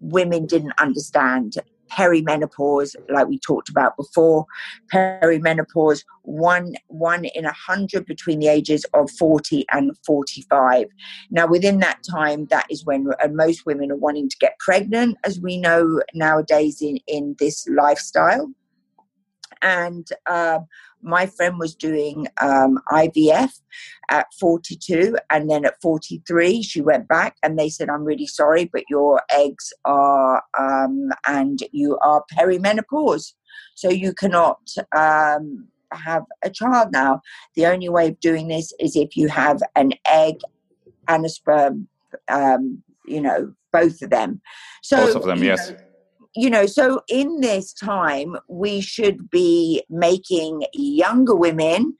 women 0.00 0.46
didn't 0.46 0.72
understand 0.78 1.56
perimenopause, 1.94 2.94
like 3.08 3.28
we 3.28 3.38
talked 3.38 3.68
about 3.68 3.96
before, 3.96 4.46
perimenopause, 4.92 6.04
one 6.22 6.74
one 6.88 7.24
in 7.26 7.44
a 7.44 7.52
hundred 7.52 8.06
between 8.06 8.40
the 8.40 8.48
ages 8.48 8.84
of 8.94 9.10
40 9.10 9.64
and 9.72 9.92
45. 10.06 10.86
Now, 11.30 11.46
within 11.46 11.78
that 11.80 11.98
time, 12.08 12.46
that 12.46 12.66
is 12.70 12.84
when 12.84 13.08
most 13.30 13.66
women 13.66 13.92
are 13.92 13.96
wanting 13.96 14.28
to 14.28 14.36
get 14.38 14.58
pregnant, 14.58 15.18
as 15.24 15.40
we 15.40 15.58
know 15.58 16.00
nowadays 16.14 16.80
in, 16.80 16.98
in 17.06 17.36
this 17.38 17.66
lifestyle. 17.68 18.50
And 19.62 20.06
uh, 20.26 20.60
my 21.04 21.26
friend 21.26 21.58
was 21.58 21.74
doing 21.74 22.26
um, 22.40 22.80
IVF 22.90 23.60
at 24.10 24.26
42, 24.40 25.16
and 25.30 25.50
then 25.50 25.64
at 25.64 25.80
43, 25.80 26.62
she 26.62 26.80
went 26.80 27.06
back 27.06 27.36
and 27.42 27.58
they 27.58 27.68
said, 27.68 27.88
I'm 27.88 28.04
really 28.04 28.26
sorry, 28.26 28.64
but 28.64 28.84
your 28.88 29.20
eggs 29.30 29.72
are, 29.84 30.42
um, 30.58 31.10
and 31.26 31.60
you 31.72 31.98
are 31.98 32.24
perimenopause. 32.32 33.34
So 33.74 33.90
you 33.90 34.12
cannot 34.14 34.60
um, 34.96 35.68
have 35.92 36.24
a 36.42 36.50
child 36.50 36.92
now. 36.92 37.20
The 37.54 37.66
only 37.66 37.88
way 37.88 38.08
of 38.08 38.20
doing 38.20 38.48
this 38.48 38.72
is 38.80 38.96
if 38.96 39.16
you 39.16 39.28
have 39.28 39.62
an 39.76 39.92
egg 40.06 40.36
and 41.06 41.24
a 41.24 41.28
sperm, 41.28 41.88
um, 42.28 42.82
you 43.06 43.20
know, 43.20 43.54
both 43.72 44.00
of 44.02 44.10
them. 44.10 44.40
So, 44.82 44.96
both 44.96 45.16
of 45.16 45.24
them, 45.24 45.42
yes. 45.42 45.70
Know, 45.70 45.76
you 46.36 46.50
know, 46.50 46.66
so 46.66 47.02
in 47.08 47.40
this 47.40 47.72
time, 47.72 48.36
we 48.48 48.80
should 48.80 49.30
be 49.30 49.82
making 49.88 50.64
younger 50.72 51.34
women 51.34 51.96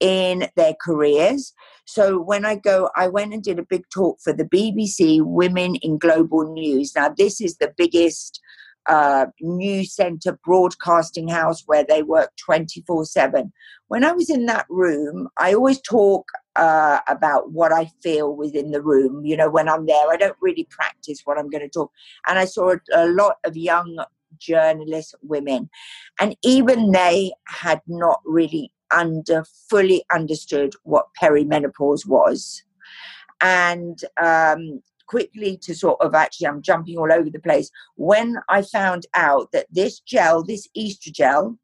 in 0.00 0.48
their 0.56 0.74
careers. 0.80 1.52
So 1.84 2.20
when 2.20 2.44
I 2.44 2.56
go, 2.56 2.90
I 2.96 3.08
went 3.08 3.32
and 3.32 3.42
did 3.42 3.58
a 3.58 3.66
big 3.68 3.84
talk 3.92 4.18
for 4.22 4.32
the 4.32 4.44
BBC 4.44 5.20
Women 5.22 5.76
in 5.76 5.98
Global 5.98 6.52
News. 6.52 6.94
Now, 6.96 7.14
this 7.16 7.40
is 7.40 7.58
the 7.58 7.72
biggest 7.76 8.40
uh, 8.86 9.26
news 9.40 9.94
center 9.94 10.38
broadcasting 10.44 11.28
house 11.28 11.62
where 11.66 11.84
they 11.84 12.02
work 12.02 12.30
24 12.44 13.04
7. 13.04 13.52
When 13.88 14.04
I 14.04 14.12
was 14.12 14.30
in 14.30 14.46
that 14.46 14.66
room, 14.68 15.28
I 15.38 15.52
always 15.54 15.80
talk 15.82 16.26
uh, 16.60 17.00
about 17.08 17.50
what 17.52 17.72
I 17.72 17.90
feel 18.02 18.36
within 18.36 18.70
the 18.70 18.82
room. 18.82 19.24
You 19.24 19.36
know, 19.36 19.48
when 19.48 19.68
I'm 19.68 19.86
there, 19.86 20.10
I 20.10 20.16
don't 20.16 20.36
really 20.42 20.68
practice 20.70 21.22
what 21.24 21.38
I'm 21.38 21.48
going 21.48 21.62
to 21.62 21.70
talk. 21.70 21.90
And 22.28 22.38
I 22.38 22.44
saw 22.44 22.74
a, 22.92 23.06
lot 23.06 23.36
of 23.44 23.56
young 23.56 23.98
journalist 24.38 25.14
women, 25.22 25.70
and 26.20 26.36
even 26.44 26.92
they 26.92 27.32
had 27.48 27.80
not 27.88 28.20
really 28.24 28.70
under 28.90 29.44
fully 29.70 30.04
understood 30.12 30.74
what 30.84 31.06
perimenopause 31.20 32.06
was. 32.06 32.62
And 33.40 33.98
um, 34.22 34.82
quickly 35.06 35.56
to 35.62 35.74
sort 35.74 35.98
of 36.02 36.14
actually, 36.14 36.48
I'm 36.48 36.60
jumping 36.60 36.98
all 36.98 37.10
over 37.10 37.30
the 37.30 37.40
place. 37.40 37.70
When 37.96 38.36
I 38.50 38.60
found 38.60 39.06
out 39.14 39.50
that 39.52 39.66
this 39.70 40.00
gel, 40.00 40.44
this 40.44 40.68
estrogel, 40.76 41.56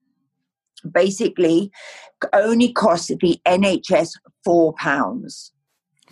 basically 0.92 1.71
only 2.33 2.73
costs 2.73 3.09
the 3.09 3.40
NHS 3.47 4.12
four 4.45 4.73
pounds. 4.75 5.52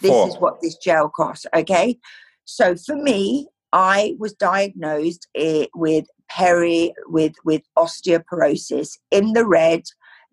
This 0.00 0.11
four. 0.11 0.28
is 0.28 0.37
what 0.37 0.61
this 0.61 0.76
gel 0.76 1.09
costs. 1.09 1.47
Okay, 1.54 1.99
so 2.44 2.75
for 2.76 2.97
me, 2.97 3.49
I 3.73 4.14
was 4.18 4.33
diagnosed 4.35 5.28
eh, 5.35 5.66
with 5.75 6.06
peri 6.28 6.92
with 7.06 7.35
with 7.44 7.62
osteoporosis 7.78 8.99
in 9.11 9.33
the 9.33 9.47
red, 9.47 9.83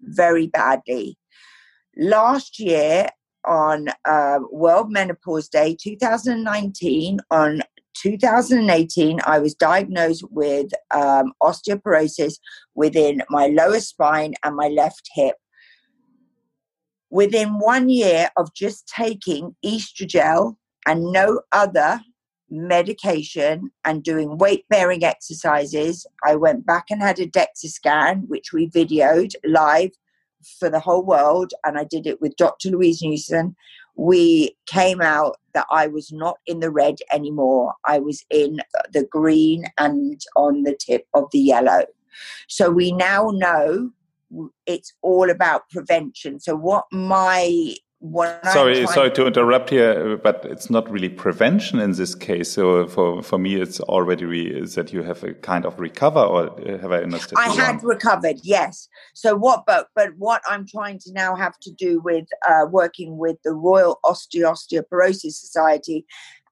very 0.01 0.47
badly. 0.47 1.17
Last 1.97 2.59
year, 2.59 3.09
on 3.45 3.87
uh, 4.05 4.39
World 4.51 4.91
Menopause 4.91 5.47
Day 5.47 5.75
2019, 5.81 7.19
on 7.31 7.61
2018, 7.95 9.19
I 9.25 9.39
was 9.39 9.53
diagnosed 9.53 10.23
with 10.29 10.71
um, 10.91 11.33
osteoporosis 11.41 12.35
within 12.75 13.21
my 13.29 13.47
lower 13.47 13.79
spine 13.79 14.33
and 14.43 14.55
my 14.55 14.67
left 14.67 15.09
hip. 15.13 15.35
Within 17.09 17.59
one 17.59 17.89
year 17.89 18.29
of 18.37 18.53
just 18.53 18.87
taking 18.87 19.55
estrogel 19.65 20.57
and 20.85 21.11
no 21.11 21.41
other 21.51 22.01
medication 22.49 23.71
and 23.85 24.03
doing 24.03 24.37
weight 24.37 24.65
bearing 24.69 25.03
exercises, 25.03 26.05
I 26.25 26.35
went 26.35 26.65
back 26.65 26.85
and 26.89 27.01
had 27.01 27.19
a 27.19 27.27
DEXA 27.27 27.67
scan, 27.67 28.23
which 28.27 28.53
we 28.53 28.69
videoed 28.69 29.33
live 29.45 29.91
for 30.59 30.69
the 30.69 30.79
whole 30.79 31.03
world, 31.03 31.53
and 31.65 31.77
I 31.77 31.83
did 31.83 32.07
it 32.07 32.21
with 32.21 32.35
Dr. 32.35 32.69
Louise 32.69 33.01
Newson. 33.01 33.55
We 33.95 34.55
came 34.67 35.01
out 35.01 35.37
that 35.53 35.65
I 35.71 35.87
was 35.87 36.11
not 36.11 36.37
in 36.45 36.59
the 36.59 36.71
red 36.71 36.95
anymore. 37.11 37.73
I 37.85 37.99
was 37.99 38.23
in 38.29 38.61
the 38.93 39.05
green 39.09 39.65
and 39.77 40.19
on 40.35 40.63
the 40.63 40.75
tip 40.75 41.05
of 41.13 41.25
the 41.31 41.39
yellow. 41.39 41.85
So 42.47 42.69
we 42.69 42.91
now 42.91 43.31
know 43.33 43.91
it's 44.65 44.93
all 45.01 45.29
about 45.29 45.69
prevention. 45.69 46.39
So, 46.39 46.55
what 46.55 46.85
my 46.91 47.75
sorry, 48.51 48.87
sorry 48.87 49.11
to 49.11 49.27
interrupt 49.27 49.69
here, 49.69 50.17
but 50.17 50.43
it's 50.45 50.71
not 50.71 50.89
really 50.89 51.07
prevention 51.07 51.79
in 51.79 51.91
this 51.91 52.15
case. 52.15 52.51
So 52.51 52.87
for 52.87 53.21
for 53.21 53.37
me, 53.37 53.61
it's 53.61 53.79
already 53.81 54.25
re- 54.25 54.65
that 54.65 54.91
you 54.91 55.03
have 55.03 55.23
a 55.23 55.33
kind 55.33 55.65
of 55.65 55.79
recover, 55.79 56.19
or 56.19 56.49
have 56.79 56.91
I 56.91 57.03
understood? 57.03 57.37
I 57.37 57.49
had 57.49 57.83
recovered, 57.83 58.37
yes. 58.41 58.89
So 59.13 59.35
what? 59.35 59.65
But 59.67 59.89
but 59.95 60.09
what 60.17 60.41
I'm 60.49 60.65
trying 60.65 60.97
to 60.99 61.13
now 61.13 61.35
have 61.35 61.59
to 61.59 61.71
do 61.71 62.01
with 62.01 62.25
uh, 62.49 62.65
working 62.71 63.17
with 63.17 63.37
the 63.43 63.53
Royal 63.53 63.99
Osteoporosis 64.03 65.33
Society. 65.33 66.05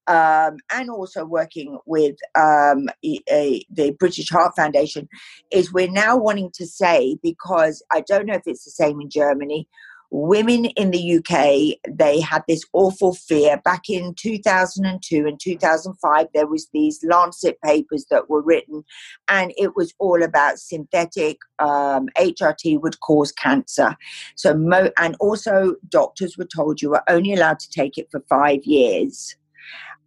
Um, 0.07 0.57
and 0.71 0.89
also 0.89 1.23
working 1.23 1.77
with 1.85 2.15
um, 2.33 2.89
a, 3.05 3.19
a, 3.29 3.63
the 3.69 3.91
British 3.91 4.31
Heart 4.31 4.55
Foundation, 4.55 5.07
is 5.51 5.71
we're 5.71 5.91
now 5.91 6.17
wanting 6.17 6.49
to 6.55 6.65
say 6.65 7.17
because 7.21 7.83
I 7.91 8.01
don't 8.01 8.25
know 8.25 8.33
if 8.33 8.47
it's 8.47 8.65
the 8.65 8.71
same 8.71 8.99
in 9.01 9.11
Germany 9.11 9.67
women 10.11 10.65
in 10.65 10.91
the 10.91 11.17
UK, 11.17 11.79
they 11.89 12.19
had 12.19 12.43
this 12.47 12.63
awful 12.73 13.13
fear. 13.13 13.61
Back 13.63 13.89
in 13.89 14.13
2002 14.15 15.27
and 15.27 15.39
2005, 15.39 16.27
there 16.33 16.47
was 16.47 16.67
these 16.73 16.99
Lancet 17.03 17.59
papers 17.61 18.05
that 18.09 18.29
were 18.29 18.41
written, 18.41 18.83
and 19.27 19.53
it 19.57 19.75
was 19.75 19.93
all 19.99 20.23
about 20.23 20.59
synthetic 20.59 21.37
um, 21.59 22.07
HRT 22.17 22.81
would 22.81 22.99
cause 23.01 23.31
cancer. 23.31 23.95
So, 24.35 24.53
mo- 24.55 24.91
and 24.97 25.15
also 25.19 25.75
doctors 25.89 26.37
were 26.37 26.45
told 26.45 26.81
you 26.81 26.89
were 26.89 27.03
only 27.09 27.33
allowed 27.33 27.59
to 27.59 27.69
take 27.69 27.97
it 27.97 28.09
for 28.11 28.21
five 28.29 28.63
years. 28.63 29.35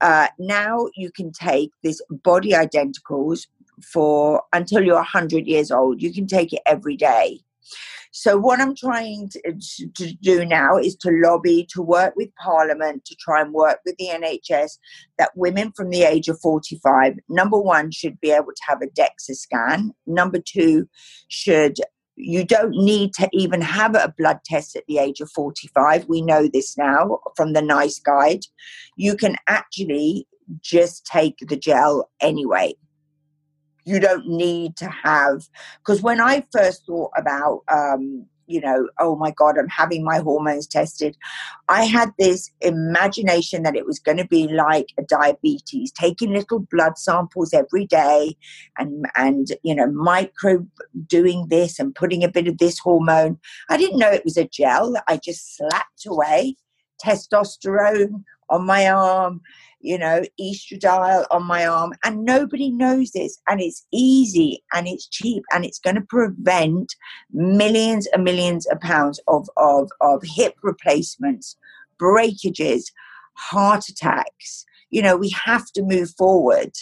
Uh, 0.01 0.27
now 0.39 0.89
you 0.97 1.13
can 1.13 1.31
take 1.31 1.71
this 1.85 2.01
body 2.11 2.51
identicals 2.51 3.47
for 3.93 4.43
until 4.53 4.83
you're 4.83 4.97
100 4.97 5.47
years 5.47 5.71
old. 5.71 6.03
You 6.03 6.13
can 6.13 6.27
take 6.27 6.53
it 6.53 6.61
every 6.67 6.97
day. 6.97 7.41
So, 8.15 8.37
what 8.37 8.61
I'm 8.61 8.77
trying 8.77 9.31
to, 9.31 9.55
to, 9.97 10.13
do 10.23 10.45
now 10.45 10.77
is 10.77 10.95
to 10.97 11.11
lobby, 11.11 11.67
to 11.73 11.81
work 11.81 12.15
with 12.15 12.29
Parliament, 12.37 13.07
to 13.07 13.17
try 13.17 13.41
and 13.41 13.55
work 13.55 13.81
with 13.87 13.97
the 13.97 14.09
NHS 14.09 14.79
that 15.19 15.31
women 15.35 15.73
from 15.73 15.89
the 15.89 16.03
age 16.03 16.29
of 16.29 16.39
45, 16.41 17.15
number 17.31 17.59
one, 17.59 17.91
should 17.91 18.21
be 18.21 18.31
able 18.31 18.53
to 18.55 18.63
have 18.69 18.83
a 18.83 18.87
DEXA 18.87 19.35
scan. 19.35 19.93
Number 20.07 20.39
two, 20.39 20.89
should 21.29 21.79
you 22.17 22.45
don't 22.45 22.73
need 22.73 23.15
to 23.15 23.29
even 23.33 23.63
have 23.63 23.95
a 23.95 24.15
blood 24.19 24.41
test 24.45 24.77
at 24.77 24.85
the 24.87 24.99
age 24.99 25.21
of 25.21 25.31
45. 25.31 26.07
We 26.07 26.21
know 26.21 26.47
this 26.47 26.77
now 26.77 27.19
from 27.35 27.55
the 27.55 27.63
NICE 27.63 27.99
guide. 28.01 28.43
You 28.97 29.17
can 29.17 29.37
actually 29.49 30.29
just 30.61 31.07
take 31.07 31.39
the 31.39 31.57
gel 31.57 32.11
anyway 32.21 32.75
you 33.85 34.01
don't 34.01 34.27
need 34.27 34.77
to 34.77 34.89
have 34.89 35.49
because 35.79 36.03
when 36.03 36.21
i 36.21 36.45
first 36.53 36.87
thought 36.87 37.11
about 37.17 37.63
um, 37.71 38.27
you 38.47 38.61
know 38.61 38.89
oh 38.99 39.17
my 39.17 39.31
god 39.31 39.57
i'm 39.59 39.69
having 39.69 40.05
my 40.05 40.19
hormones 40.19 40.67
tested 40.67 41.17
i 41.69 41.85
had 41.85 42.11
this 42.19 42.51
imagination 42.61 43.63
that 43.63 43.77
it 43.77 43.87
was 43.87 43.99
going 43.99 44.19
to 44.19 44.27
be 44.27 44.49
like 44.49 44.89
a 44.99 45.03
diabetes 45.03 45.93
taking 45.93 46.33
little 46.33 46.61
blood 46.71 46.99
samples 46.99 47.55
every 47.55 47.87
day 47.87 48.37
and 48.79 49.07
and 49.17 49.49
you 49.63 49.75
know 49.75 49.87
micro 49.87 50.65
doing 51.07 51.47
this 51.49 51.79
and 51.79 51.95
putting 51.95 52.25
a 52.25 52.29
bit 52.29 52.49
of 52.49 52.59
this 52.59 52.79
hormone. 52.79 53.39
I 53.69 53.77
didn't 53.77 53.99
know 53.99 54.11
it 54.11 54.25
was 54.25 54.37
a 54.37 54.49
gel 54.49 54.93
that 54.93 55.05
i 55.09 55.17
just 55.17 55.57
slapped 55.57 56.07
away. 56.07 56.57
Testosterone 57.03 58.23
on 58.53 58.65
my 58.65 58.89
arm 58.89 59.41
you 59.83 59.99
know, 59.99 60.23
estradiol 60.41 61.27
on 61.31 61.45
my 61.45 61.67
arm, 61.67 61.93
and 62.05 62.25
nobody 62.25 62.71
knows 62.71 63.11
this. 63.11 63.41
And 63.49 63.61
it's 63.61 63.85
easy 63.93 64.63
and 64.73 64.87
it's 64.87 65.09
cheap 65.09 65.43
and 65.53 65.65
it's 65.65 65.81
going 65.81 65.97
to 65.97 66.03
prevent 66.03 66.95
millions 67.33 68.07
and 68.09 68.25
millions 68.25 68.67
of 68.69 68.81
pounds 68.81 69.21
of, 69.29 69.49
of, 69.57 69.91
of 70.01 70.23
hip 70.25 70.55
replacements, 70.63 71.57
breakages, 71.99 72.91
heart 73.35 73.89
attacks. 73.89 74.65
You 74.91 75.03
know, 75.03 75.17
we 75.17 75.31
have 75.45 75.67
to 75.73 75.83
move 75.83 76.11
forward. 76.17 76.73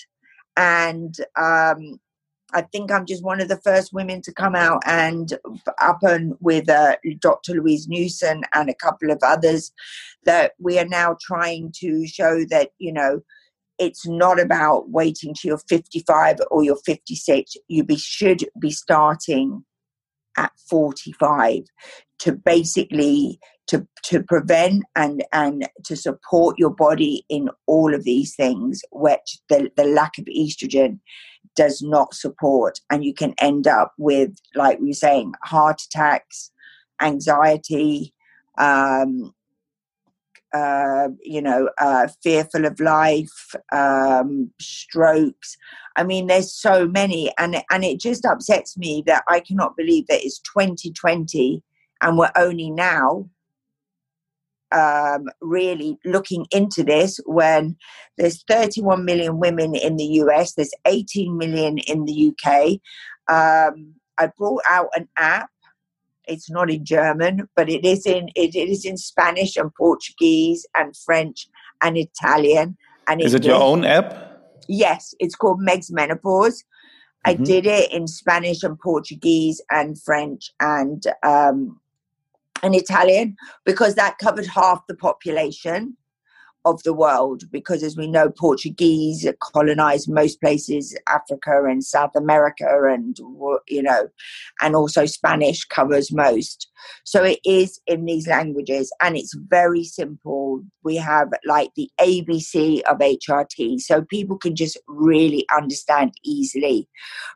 And 0.56 1.14
um, 1.36 1.98
I 2.52 2.62
think 2.62 2.90
I'm 2.90 3.06
just 3.06 3.24
one 3.24 3.40
of 3.40 3.48
the 3.48 3.60
first 3.60 3.92
women 3.92 4.22
to 4.22 4.32
come 4.32 4.54
out 4.54 4.82
and 4.86 5.32
up 5.80 5.98
and 6.02 6.34
with 6.40 6.68
uh, 6.68 6.96
Dr. 7.20 7.54
Louise 7.54 7.88
Newson 7.88 8.42
and 8.52 8.68
a 8.68 8.74
couple 8.74 9.10
of 9.10 9.18
others 9.22 9.72
that 10.24 10.52
we 10.58 10.78
are 10.78 10.86
now 10.86 11.16
trying 11.20 11.72
to 11.80 12.06
show 12.06 12.44
that, 12.50 12.70
you 12.78 12.92
know, 12.92 13.20
it's 13.78 14.06
not 14.06 14.38
about 14.38 14.90
waiting 14.90 15.34
till 15.34 15.50
you're 15.50 15.58
55 15.58 16.36
or 16.50 16.62
you're 16.62 16.76
56. 16.84 17.56
You 17.68 17.84
be, 17.84 17.96
should 17.96 18.44
be 18.60 18.70
starting 18.70 19.64
at 20.36 20.52
45 20.68 21.62
to 22.20 22.32
basically 22.32 23.40
to, 23.68 23.86
to 24.04 24.22
prevent 24.22 24.84
and, 24.96 25.24
and 25.32 25.68
to 25.84 25.96
support 25.96 26.58
your 26.58 26.70
body 26.70 27.24
in 27.28 27.48
all 27.66 27.94
of 27.94 28.04
these 28.04 28.34
things, 28.34 28.82
which 28.90 29.38
the, 29.48 29.70
the 29.76 29.84
lack 29.84 30.18
of 30.18 30.24
estrogen 30.26 30.98
does 31.60 31.82
not 31.82 32.14
support. 32.14 32.80
And 32.90 33.04
you 33.04 33.12
can 33.12 33.34
end 33.38 33.66
up 33.66 33.92
with, 33.98 34.32
like 34.54 34.80
we 34.80 34.86
were 34.86 34.94
saying, 34.94 35.34
heart 35.44 35.82
attacks, 35.82 36.50
anxiety, 37.02 38.14
um, 38.56 39.34
uh, 40.54 41.08
you 41.22 41.42
know, 41.42 41.68
uh, 41.76 42.08
fearful 42.22 42.64
of 42.64 42.80
life, 42.80 43.54
um, 43.72 44.50
strokes. 44.58 45.58
I 45.96 46.02
mean, 46.02 46.28
there's 46.28 46.50
so 46.50 46.88
many, 46.88 47.30
and 47.38 47.62
and 47.70 47.84
it 47.84 48.00
just 48.00 48.24
upsets 48.24 48.78
me 48.78 49.04
that 49.06 49.22
I 49.28 49.40
cannot 49.40 49.76
believe 49.76 50.06
that 50.06 50.24
it's 50.24 50.40
2020 50.40 51.62
and 52.00 52.16
we're 52.16 52.32
only 52.36 52.70
now 52.70 53.28
um, 54.72 55.28
really 55.40 55.98
looking 56.04 56.46
into 56.50 56.82
this 56.82 57.20
when 57.26 57.76
there's 58.16 58.42
31 58.44 59.04
million 59.04 59.38
women 59.38 59.74
in 59.74 59.96
the 59.96 60.04
US, 60.04 60.54
there's 60.54 60.74
18 60.86 61.36
million 61.36 61.78
in 61.78 62.04
the 62.04 62.32
UK. 62.32 62.80
Um, 63.28 63.94
I 64.18 64.28
brought 64.36 64.62
out 64.68 64.88
an 64.94 65.08
app. 65.16 65.50
It's 66.26 66.50
not 66.50 66.70
in 66.70 66.84
German, 66.84 67.48
but 67.56 67.68
it 67.68 67.84
is 67.84 68.06
in 68.06 68.28
it, 68.36 68.54
it 68.54 68.68
is 68.68 68.84
in 68.84 68.96
Spanish 68.96 69.56
and 69.56 69.74
Portuguese 69.74 70.66
and 70.76 70.96
French 70.96 71.48
and 71.82 71.96
Italian. 71.96 72.76
And 73.08 73.20
is 73.20 73.34
it 73.34 73.44
your 73.44 73.60
own 73.60 73.84
app? 73.84 74.14
Yes, 74.68 75.14
it's 75.18 75.34
called 75.34 75.60
Meg's 75.60 75.90
Menopause. 75.90 76.62
Mm-hmm. 77.26 77.42
I 77.42 77.44
did 77.44 77.66
it 77.66 77.90
in 77.90 78.06
Spanish 78.06 78.62
and 78.62 78.78
Portuguese 78.78 79.60
and 79.70 80.00
French 80.00 80.50
and 80.60 81.02
um, 81.22 81.80
and 82.62 82.74
Italian 82.74 83.36
because 83.64 83.94
that 83.94 84.18
covered 84.18 84.46
half 84.46 84.86
the 84.86 84.94
population 84.94 85.96
of 86.64 86.82
the 86.82 86.94
world 86.94 87.42
because 87.50 87.82
as 87.82 87.96
we 87.96 88.06
know 88.06 88.28
portuguese 88.30 89.26
colonized 89.40 90.10
most 90.10 90.40
places 90.40 90.96
africa 91.08 91.64
and 91.64 91.82
south 91.82 92.14
america 92.14 92.66
and 92.84 93.18
you 93.68 93.82
know 93.82 94.08
and 94.60 94.76
also 94.76 95.06
spanish 95.06 95.64
covers 95.64 96.12
most. 96.12 96.68
So 97.04 97.24
it 97.24 97.40
is 97.44 97.80
in 97.86 98.04
these 98.04 98.26
languages 98.26 98.92
and 99.02 99.16
it's 99.16 99.34
very 99.34 99.84
simple. 99.84 100.62
We 100.82 100.96
have 100.96 101.28
like 101.44 101.70
the 101.76 101.90
abc 102.00 102.80
of 102.82 102.98
hrt 102.98 103.80
so 103.80 104.02
people 104.02 104.36
can 104.36 104.56
just 104.56 104.78
really 104.86 105.46
understand 105.56 106.12
easily 106.24 106.88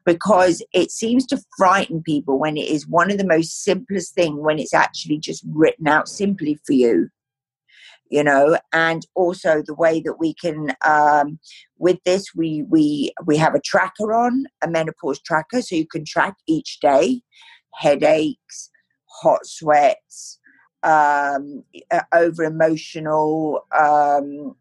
because 0.05 0.63
it 0.73 0.91
seems 0.91 1.27
to 1.27 1.43
frighten 1.57 2.03
people 2.03 2.39
when 2.39 2.57
it 2.57 2.69
is 2.69 2.89
one 2.89 3.11
of 3.11 3.19
the 3.19 3.27
most 3.27 3.63
simplest 3.63 4.15
thing 4.15 4.39
when 4.39 4.59
it's 4.59 4.75
actually 4.75 5.19
just 5.19 5.45
written 5.49 5.89
out 5.89 6.09
simply 6.09 6.59
for 6.67 6.73
you 6.73 7.11
you 8.15 8.23
know 8.23 8.57
and 8.73 9.07
also 9.17 9.61
the 9.67 9.75
way 9.75 10.01
that 10.01 10.21
we 10.21 10.33
can 10.35 10.73
um, 10.87 11.39
with 11.79 11.99
this 12.05 12.27
we 12.35 12.63
we 12.69 13.13
we 13.27 13.37
have 13.37 13.57
a 13.57 13.61
tracker 13.61 14.15
on 14.15 14.45
a 14.63 14.69
menopause 14.69 15.21
tracker 15.21 15.61
so 15.61 15.75
you 15.75 15.87
can 15.87 16.05
track 16.05 16.37
each 16.47 16.79
day 16.79 17.21
headaches 17.75 18.71
hot 19.21 19.45
sweats 19.45 20.39
um, 20.85 21.65
over 22.13 22.45
emotional 22.45 23.67
um, 23.77 24.55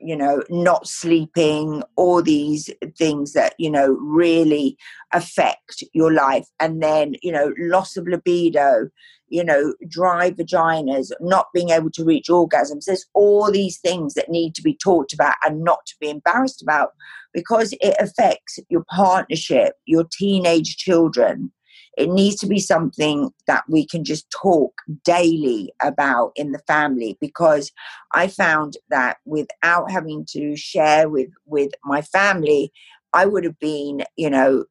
you 0.00 0.16
know, 0.16 0.42
not 0.48 0.88
sleeping, 0.88 1.82
all 1.96 2.22
these 2.22 2.70
things 2.96 3.32
that, 3.32 3.54
you 3.58 3.70
know, 3.70 3.96
really 4.00 4.76
affect 5.12 5.82
your 5.92 6.12
life. 6.12 6.46
And 6.58 6.82
then, 6.82 7.14
you 7.22 7.32
know, 7.32 7.52
loss 7.58 7.96
of 7.96 8.06
libido, 8.06 8.88
you 9.28 9.44
know, 9.44 9.74
dry 9.88 10.30
vaginas, 10.30 11.10
not 11.20 11.46
being 11.54 11.70
able 11.70 11.90
to 11.90 12.04
reach 12.04 12.28
orgasms. 12.28 12.84
There's 12.86 13.06
all 13.14 13.50
these 13.50 13.78
things 13.78 14.14
that 14.14 14.28
need 14.28 14.54
to 14.56 14.62
be 14.62 14.76
talked 14.76 15.12
about 15.12 15.36
and 15.44 15.62
not 15.62 15.86
to 15.86 15.94
be 16.00 16.10
embarrassed 16.10 16.62
about 16.62 16.90
because 17.32 17.72
it 17.80 17.94
affects 18.00 18.58
your 18.68 18.84
partnership, 18.90 19.74
your 19.86 20.04
teenage 20.10 20.76
children, 20.76 21.52
it 22.00 22.08
needs 22.08 22.36
to 22.36 22.46
be 22.46 22.58
something 22.58 23.30
that 23.46 23.62
we 23.68 23.86
can 23.86 24.04
just 24.04 24.30
talk 24.30 24.72
daily 25.04 25.70
about 25.82 26.32
in 26.34 26.52
the 26.52 26.58
family 26.60 27.18
because 27.20 27.70
I 28.12 28.26
found 28.26 28.78
that 28.88 29.18
without 29.26 29.90
having 29.90 30.24
to 30.30 30.56
share 30.56 31.10
with 31.10 31.28
with 31.44 31.72
my 31.84 32.00
family, 32.00 32.72
I 33.12 33.26
would 33.26 33.44
have 33.44 33.58
been, 33.58 34.04
you 34.16 34.30
know, 34.30 34.64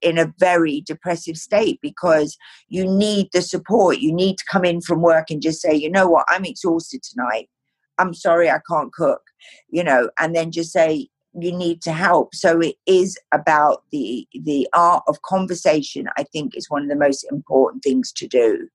in 0.00 0.16
a 0.16 0.32
very 0.38 0.82
depressive 0.82 1.36
state 1.36 1.80
because 1.82 2.36
you 2.68 2.84
need 2.84 3.30
the 3.32 3.42
support. 3.42 3.98
You 3.98 4.12
need 4.12 4.38
to 4.38 4.44
come 4.48 4.64
in 4.64 4.80
from 4.80 5.02
work 5.02 5.28
and 5.30 5.42
just 5.42 5.60
say, 5.60 5.74
you 5.74 5.90
know 5.90 6.08
what, 6.08 6.26
I'm 6.28 6.44
exhausted 6.44 7.02
tonight. 7.02 7.48
I'm 7.98 8.14
sorry 8.14 8.48
I 8.48 8.60
can't 8.70 8.92
cook, 8.92 9.22
you 9.68 9.82
know, 9.82 10.08
and 10.18 10.36
then 10.36 10.52
just 10.52 10.72
say, 10.72 11.08
you 11.38 11.56
need 11.56 11.82
to 11.82 11.92
help. 11.92 12.34
So 12.34 12.60
it 12.60 12.76
is 12.86 13.18
about 13.32 13.84
the 13.90 14.26
the 14.32 14.68
art 14.72 15.04
of 15.06 15.22
conversation, 15.22 16.08
I 16.16 16.24
think 16.24 16.56
is 16.56 16.70
one 16.70 16.82
of 16.82 16.88
the 16.88 16.96
most 16.96 17.24
important 17.30 17.82
things 17.82 18.12
to 18.12 18.26
do. 18.26 18.68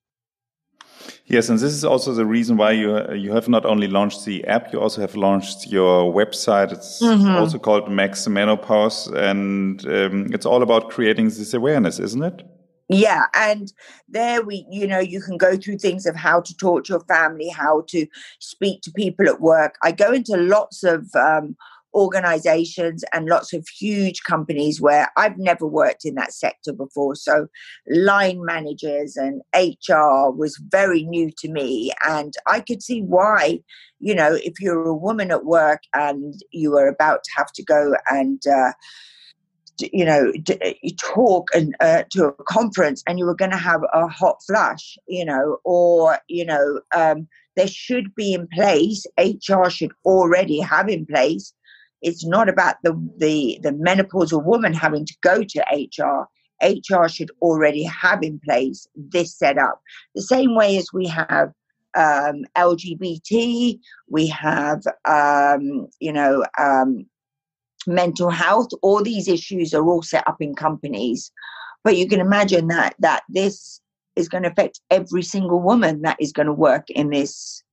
Yes, 1.25 1.49
and 1.49 1.59
this 1.59 1.73
is 1.73 1.83
also 1.83 2.13
the 2.13 2.25
reason 2.25 2.57
why 2.57 2.71
you 2.71 3.13
you 3.13 3.33
have 3.33 3.49
not 3.49 3.65
only 3.65 3.87
launched 3.87 4.25
the 4.25 4.45
app, 4.45 4.71
you 4.73 4.79
also 4.79 5.01
have 5.01 5.15
launched 5.15 5.67
your 5.67 6.13
website. 6.13 6.71
It's 6.71 7.01
mm 7.01 7.21
-hmm. 7.21 7.35
also 7.35 7.59
called 7.59 7.89
Meg's 7.89 8.27
Menopause, 8.27 9.11
and 9.29 9.85
um, 9.85 10.33
it's 10.33 10.45
all 10.45 10.61
about 10.61 10.93
creating 10.93 11.29
this 11.29 11.53
awareness, 11.53 11.99
isn't 11.99 12.23
it? 12.23 12.45
Yeah, 12.87 13.23
and 13.33 13.73
there 14.07 14.43
we, 14.43 14.65
you 14.69 14.87
know, 14.87 14.99
you 14.99 15.19
can 15.19 15.37
go 15.37 15.57
through 15.57 15.79
things 15.79 16.05
of 16.05 16.15
how 16.15 16.41
to 16.41 16.55
talk 16.55 16.83
to 16.83 16.93
your 16.93 17.03
family, 17.05 17.49
how 17.49 17.83
to 17.87 18.05
speak 18.39 18.81
to 18.81 18.91
people 18.91 19.27
at 19.27 19.41
work. 19.41 19.75
I 19.87 19.91
go 19.91 20.13
into 20.13 20.37
lots 20.37 20.83
of 20.83 20.99
um, 21.15 21.55
organizations 21.95 23.03
and 23.13 23.27
lots 23.27 23.53
of 23.53 23.67
huge 23.67 24.21
companies 24.23 24.81
where 24.81 25.09
I've 25.17 25.37
never 25.37 25.65
worked 25.65 26.05
in 26.05 26.15
that 26.15 26.33
sector 26.33 26.73
before. 26.73 27.15
So, 27.15 27.47
line 27.87 28.43
managers 28.43 29.15
and 29.15 29.41
HR 29.55 30.29
was 30.29 30.61
very 30.69 31.03
new 31.03 31.31
to 31.37 31.49
me. 31.49 31.91
And 32.05 32.33
I 32.47 32.59
could 32.59 32.83
see 32.83 33.01
why, 33.01 33.59
you 33.99 34.13
know, 34.13 34.37
if 34.43 34.59
you're 34.59 34.85
a 34.85 34.93
woman 34.93 35.31
at 35.31 35.45
work 35.45 35.81
and 35.93 36.35
you 36.51 36.77
are 36.77 36.87
about 36.87 37.23
to 37.23 37.31
have 37.37 37.51
to 37.53 37.63
go 37.63 37.93
and, 38.09 38.41
uh, 38.45 38.73
you 39.79 40.05
know, 40.05 40.31
you 40.81 40.95
talk 41.01 41.49
and 41.53 41.75
uh, 41.79 42.03
to 42.11 42.25
a 42.25 42.43
conference, 42.43 43.03
and 43.07 43.19
you 43.19 43.25
were 43.25 43.35
going 43.35 43.51
to 43.51 43.57
have 43.57 43.81
a 43.93 44.07
hot 44.07 44.37
flush, 44.47 44.97
you 45.07 45.25
know, 45.25 45.57
or 45.65 46.17
you 46.29 46.45
know, 46.45 46.79
um, 46.95 47.27
there 47.57 47.67
should 47.67 48.15
be 48.15 48.33
in 48.33 48.47
place. 48.53 49.05
HR 49.19 49.69
should 49.69 49.91
already 50.05 50.59
have 50.59 50.87
in 50.87 51.05
place 51.05 51.53
it's 52.05 52.23
not 52.23 52.47
about 52.47 52.75
the, 52.83 52.93
the, 53.17 53.59
the 53.63 53.71
menopausal 53.71 54.45
woman 54.45 54.73
having 54.73 55.05
to 55.05 55.15
go 55.21 55.43
to 55.43 55.65
HR. 55.71 56.27
HR 56.63 57.09
should 57.09 57.31
already 57.41 57.83
have 57.83 58.21
in 58.21 58.39
place 58.45 58.87
this 58.95 59.35
setup. 59.35 59.81
The 60.13 60.21
same 60.21 60.55
way 60.55 60.77
as 60.77 60.87
we 60.93 61.07
have 61.07 61.51
um, 61.97 62.45
LGBT, 62.55 63.79
we 64.07 64.27
have, 64.27 64.83
um, 65.05 65.87
you 65.99 66.13
know, 66.13 66.45
um, 66.59 67.07
mental 67.87 68.29
health. 68.29 68.69
All 68.83 69.01
these 69.01 69.27
issues 69.27 69.73
are 69.73 69.85
all 69.85 70.03
set 70.03 70.27
up 70.27 70.37
in 70.39 70.53
companies. 70.53 71.31
But 71.83 71.97
you 71.97 72.07
can 72.07 72.19
imagine 72.19 72.67
that 72.67 72.95
that 72.99 73.23
this 73.29 73.81
is 74.15 74.29
going 74.29 74.43
to 74.43 74.51
affect 74.51 74.79
every 74.91 75.23
single 75.23 75.61
woman 75.61 76.03
that 76.03 76.17
is 76.19 76.31
going 76.31 76.47
to 76.47 76.53
work 76.53 76.89
in 76.89 77.09
this 77.09 77.63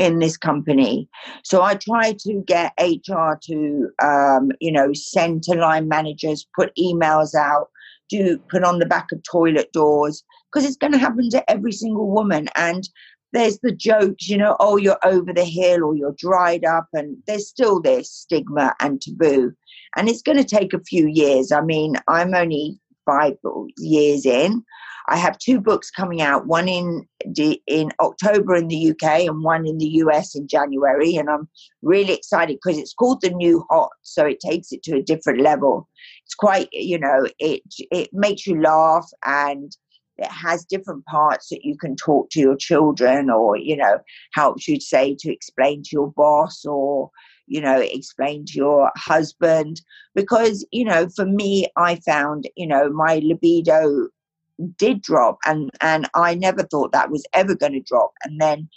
in 0.00 0.18
this 0.18 0.38
company. 0.38 1.06
So 1.44 1.62
I 1.62 1.74
try 1.74 2.14
to 2.20 2.42
get 2.46 2.72
HR 2.80 3.38
to, 3.42 3.90
um, 4.02 4.50
you 4.58 4.72
know, 4.72 4.94
send 4.94 5.42
to 5.44 5.54
line 5.54 5.88
managers, 5.88 6.46
put 6.56 6.74
emails 6.76 7.34
out, 7.34 7.68
do 8.08 8.38
put 8.50 8.64
on 8.64 8.78
the 8.78 8.86
back 8.86 9.12
of 9.12 9.22
toilet 9.22 9.70
doors, 9.72 10.24
because 10.50 10.66
it's 10.66 10.78
going 10.78 10.92
to 10.92 10.98
happen 10.98 11.28
to 11.30 11.50
every 11.50 11.72
single 11.72 12.10
woman. 12.10 12.48
And 12.56 12.88
there's 13.34 13.58
the 13.58 13.72
jokes, 13.72 14.26
you 14.26 14.38
know, 14.38 14.56
oh, 14.58 14.78
you're 14.78 14.98
over 15.04 15.34
the 15.34 15.44
hill 15.44 15.84
or 15.84 15.94
you're 15.94 16.16
dried 16.16 16.64
up, 16.64 16.88
and 16.94 17.18
there's 17.26 17.48
still 17.48 17.78
this 17.78 18.10
stigma 18.10 18.74
and 18.80 19.02
taboo. 19.02 19.52
And 19.96 20.08
it's 20.08 20.22
going 20.22 20.38
to 20.38 20.44
take 20.44 20.72
a 20.72 20.80
few 20.80 21.08
years. 21.08 21.52
I 21.52 21.60
mean, 21.60 21.96
I'm 22.08 22.34
only 22.34 22.80
five 23.04 23.34
years 23.76 24.24
in. 24.24 24.64
I 25.10 25.16
have 25.16 25.38
two 25.38 25.60
books 25.60 25.90
coming 25.90 26.22
out, 26.22 26.46
one 26.46 26.68
in 26.68 27.06
in 27.66 27.90
October 27.98 28.54
in 28.54 28.68
the 28.68 28.90
UK 28.90 29.26
and 29.26 29.42
one 29.42 29.66
in 29.66 29.78
the 29.78 29.88
US 30.04 30.36
in 30.36 30.46
January, 30.46 31.16
and 31.16 31.28
I'm 31.28 31.48
really 31.82 32.14
excited 32.14 32.58
because 32.62 32.78
it's 32.78 32.94
called 32.94 33.20
The 33.20 33.30
New 33.30 33.66
Hot, 33.70 33.90
so 34.02 34.24
it 34.24 34.38
takes 34.38 34.70
it 34.70 34.84
to 34.84 34.96
a 34.96 35.02
different 35.02 35.40
level. 35.40 35.88
It's 36.24 36.36
quite, 36.36 36.68
you 36.72 36.98
know, 36.98 37.26
it 37.40 37.62
it 37.90 38.10
makes 38.12 38.46
you 38.46 38.62
laugh 38.62 39.08
and 39.24 39.76
it 40.16 40.30
has 40.30 40.64
different 40.64 41.04
parts 41.06 41.48
that 41.48 41.64
you 41.64 41.76
can 41.76 41.96
talk 41.96 42.30
to 42.30 42.40
your 42.40 42.56
children 42.56 43.30
or 43.30 43.56
you 43.56 43.76
know 43.76 43.98
helps 44.34 44.68
you 44.68 44.78
say 44.78 45.16
to 45.18 45.32
explain 45.32 45.82
to 45.82 45.90
your 45.92 46.12
boss 46.12 46.64
or 46.64 47.10
you 47.46 47.60
know 47.60 47.80
explain 47.80 48.44
to 48.44 48.54
your 48.54 48.92
husband 48.96 49.80
because 50.14 50.64
you 50.72 50.84
know 50.84 51.08
for 51.16 51.24
me 51.24 51.66
i 51.76 51.94
found 52.06 52.46
you 52.54 52.66
know 52.66 52.90
my 52.90 53.20
libido 53.24 54.08
did 54.76 55.02
drop 55.02 55.38
and 55.46 55.70
and 55.80 56.08
i 56.14 56.34
never 56.34 56.62
thought 56.62 56.92
that 56.92 57.10
was 57.10 57.24
ever 57.32 57.54
going 57.54 57.72
to 57.72 57.80
drop. 57.80 58.12
And 58.24 58.40
then 58.40 58.68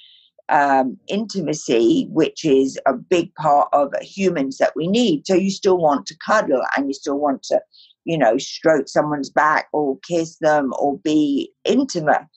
um, 0.50 0.98
intimacy 1.08 2.08
which 2.12 2.44
is 2.44 2.78
a 2.86 2.94
big 2.94 3.34
part 3.36 3.70
of 3.72 3.94
humans 4.02 4.58
that 4.58 4.74
we 4.76 4.88
need. 4.88 5.26
So 5.26 5.36
you 5.36 5.50
still 5.50 5.78
want 5.78 6.06
to 6.08 6.18
cuddle 6.26 6.62
and 6.76 6.88
you 6.88 6.94
still 6.94 7.18
want 7.18 7.44
to 7.44 7.62
you 8.06 8.18
know 8.18 8.38
stroke 8.38 8.88
someone's 8.88 9.30
back 9.30 9.68
or 9.72 9.98
kiss 10.08 10.38
them 10.40 10.74
or 10.78 10.98
be 11.00 11.52
intimate. 11.64 12.28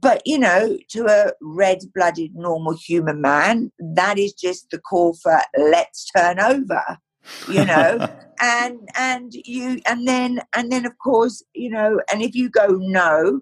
But 0.00 0.22
you 0.26 0.38
know 0.38 0.76
to 0.90 1.06
a 1.06 1.32
red-blooded 1.40 2.34
normal 2.34 2.76
human 2.76 3.20
man 3.20 3.70
that 3.78 4.18
is 4.18 4.32
just 4.32 4.70
the 4.70 4.78
call 4.78 5.14
for 5.14 5.40
let's 5.56 6.10
turn 6.16 6.40
over 6.40 6.98
you 7.48 7.64
know? 7.64 8.08
And 8.38 8.86
and 8.98 9.32
you 9.32 9.80
and 9.86 10.06
then 10.06 10.42
and 10.54 10.70
then 10.70 10.84
of 10.84 10.92
course 10.98 11.42
you 11.54 11.70
know 11.70 12.02
and 12.12 12.20
if 12.20 12.34
you 12.34 12.50
go 12.50 12.66
no 12.66 13.40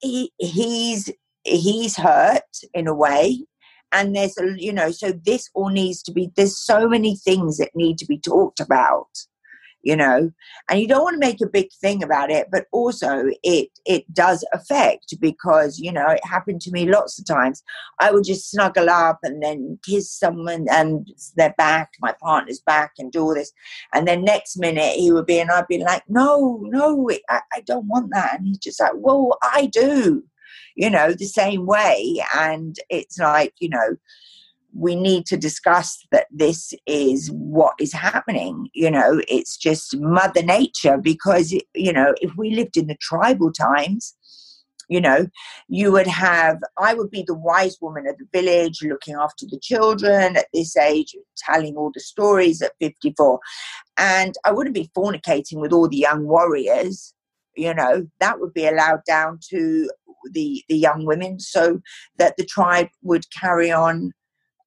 he 0.00 0.32
he's 0.38 1.10
he's 1.44 1.96
hurt 1.96 2.42
in 2.74 2.86
a 2.86 2.94
way. 2.94 3.44
And 3.92 4.16
there's 4.16 4.36
a 4.36 4.60
you 4.60 4.72
know 4.72 4.90
so 4.90 5.12
this 5.12 5.48
all 5.54 5.68
needs 5.68 6.02
to 6.02 6.12
be 6.12 6.30
there's 6.36 6.56
so 6.56 6.88
many 6.88 7.16
things 7.16 7.58
that 7.58 7.70
need 7.74 7.98
to 7.98 8.06
be 8.06 8.18
talked 8.18 8.58
about 8.58 9.08
you 9.82 9.96
know? 9.96 10.30
And 10.68 10.80
you 10.80 10.88
don't 10.88 11.02
want 11.02 11.14
to 11.14 11.26
make 11.26 11.40
a 11.40 11.46
big 11.46 11.68
thing 11.80 12.02
about 12.02 12.30
it 12.30 12.48
but 12.50 12.66
also 12.72 13.26
it 13.42 13.68
it 13.84 14.12
does 14.12 14.44
affect 14.52 15.14
because 15.20 15.78
you 15.78 15.92
know 15.92 16.08
it 16.08 16.24
happened 16.24 16.60
to 16.62 16.70
me 16.70 16.86
lots 16.86 17.18
of 17.18 17.26
times. 17.26 17.62
I 18.00 18.10
would 18.10 18.24
just 18.24 18.50
snuggle 18.50 18.90
up 18.90 19.20
and 19.22 19.42
then 19.42 19.78
kiss 19.84 20.10
someone 20.10 20.66
and 20.70 21.08
their 21.36 21.54
back 21.56 21.92
my 22.00 22.14
partner's 22.20 22.60
back 22.60 22.92
and 22.98 23.12
do 23.12 23.22
all 23.22 23.34
this. 23.34 23.52
And 23.92 24.06
then 24.06 24.24
next 24.24 24.56
minute 24.56 24.94
he 24.94 25.12
would 25.12 25.26
be 25.26 25.38
and 25.38 25.50
i'd 25.50 25.68
be 25.68 25.78
like 25.78 26.02
no 26.08 26.60
no 26.62 27.08
i, 27.28 27.40
I 27.52 27.60
don't 27.60 27.86
want 27.88 28.10
that. 28.12 28.38
And 28.38 28.46
he's 28.46 28.58
just 28.58 28.80
like 28.80 28.92
well 28.94 29.38
i 29.42 29.66
do 29.66 30.24
you 30.76 30.90
know 30.90 31.12
the 31.12 31.26
same 31.26 31.66
way. 31.66 32.22
And 32.36 32.76
it's 32.88 33.18
like 33.18 33.54
you 33.58 33.70
know 33.70 33.96
we 34.74 34.94
need 34.94 35.26
to 35.26 35.36
discuss 35.36 36.06
that 36.12 36.26
this 36.30 36.74
is 36.86 37.30
what 37.30 37.74
is 37.80 37.92
happening. 37.92 38.68
You 38.74 38.90
know, 38.90 39.22
it's 39.28 39.56
just 39.56 39.96
Mother 39.98 40.42
Nature 40.42 40.98
because, 40.98 41.52
you 41.74 41.92
know, 41.92 42.14
if 42.20 42.32
we 42.36 42.54
lived 42.54 42.76
in 42.76 42.86
the 42.86 42.96
tribal 43.00 43.52
times, 43.52 44.14
you 44.88 45.00
know, 45.00 45.26
you 45.68 45.90
would 45.92 46.06
have, 46.06 46.58
I 46.78 46.94
would 46.94 47.10
be 47.10 47.24
the 47.26 47.34
wise 47.34 47.76
woman 47.80 48.06
of 48.06 48.16
the 48.18 48.26
village 48.32 48.82
looking 48.82 49.16
after 49.16 49.46
the 49.46 49.58
children 49.58 50.36
at 50.36 50.46
this 50.54 50.76
age, 50.76 51.14
telling 51.36 51.76
all 51.76 51.90
the 51.92 52.00
stories 52.00 52.62
at 52.62 52.72
54. 52.80 53.40
And 53.98 54.34
I 54.44 54.52
wouldn't 54.52 54.74
be 54.74 54.90
fornicating 54.96 55.60
with 55.60 55.72
all 55.72 55.88
the 55.88 55.96
young 55.96 56.26
warriors. 56.26 57.14
You 57.56 57.74
know, 57.74 58.06
that 58.20 58.38
would 58.38 58.54
be 58.54 58.66
allowed 58.66 59.00
down 59.06 59.40
to 59.50 59.90
the, 60.32 60.62
the 60.68 60.76
young 60.76 61.04
women 61.04 61.40
so 61.40 61.80
that 62.18 62.36
the 62.36 62.44
tribe 62.44 62.88
would 63.02 63.24
carry 63.30 63.72
on 63.72 64.12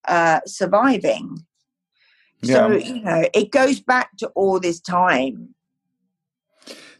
uh, 0.09 0.39
surviving. 0.45 1.45
Yeah. 2.41 2.55
So, 2.55 2.77
you 2.77 3.01
know, 3.01 3.25
it 3.33 3.51
goes 3.51 3.79
back 3.79 4.17
to 4.17 4.27
all 4.29 4.59
this 4.59 4.79
time. 4.79 5.55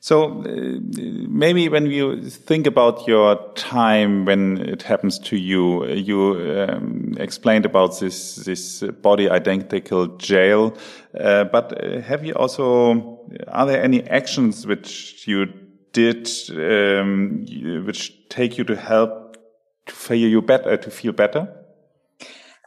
So 0.01 0.41
uh, 0.43 0.79
maybe 1.27 1.67
when 1.67 1.87
you 1.87 2.21
think 2.29 2.65
about 2.65 3.05
your 3.07 3.35
time 3.55 4.23
when 4.25 4.57
it 4.57 4.81
happens 4.81 5.19
to 5.19 5.35
you, 5.35 5.85
you 5.87 6.67
um, 6.69 7.15
explained 7.17 7.65
about 7.65 7.99
this 7.99 8.35
this 8.35 8.81
body 9.01 9.29
identical 9.29 10.07
jail. 10.17 10.77
Uh, 11.19 11.43
but 11.43 11.83
uh, 11.83 12.01
have 12.01 12.23
you 12.23 12.33
also 12.33 13.19
are 13.49 13.65
there 13.65 13.83
any 13.83 14.07
actions 14.09 14.65
which 14.65 15.27
you 15.27 15.47
did 15.91 16.29
um, 16.51 17.45
which 17.85 18.29
take 18.29 18.57
you 18.57 18.63
to 18.63 18.75
help 18.77 19.37
to 19.87 19.93
feel 19.93 20.29
you 20.29 20.41
better 20.41 20.77
to 20.77 20.89
feel 20.89 21.11
better? 21.11 21.58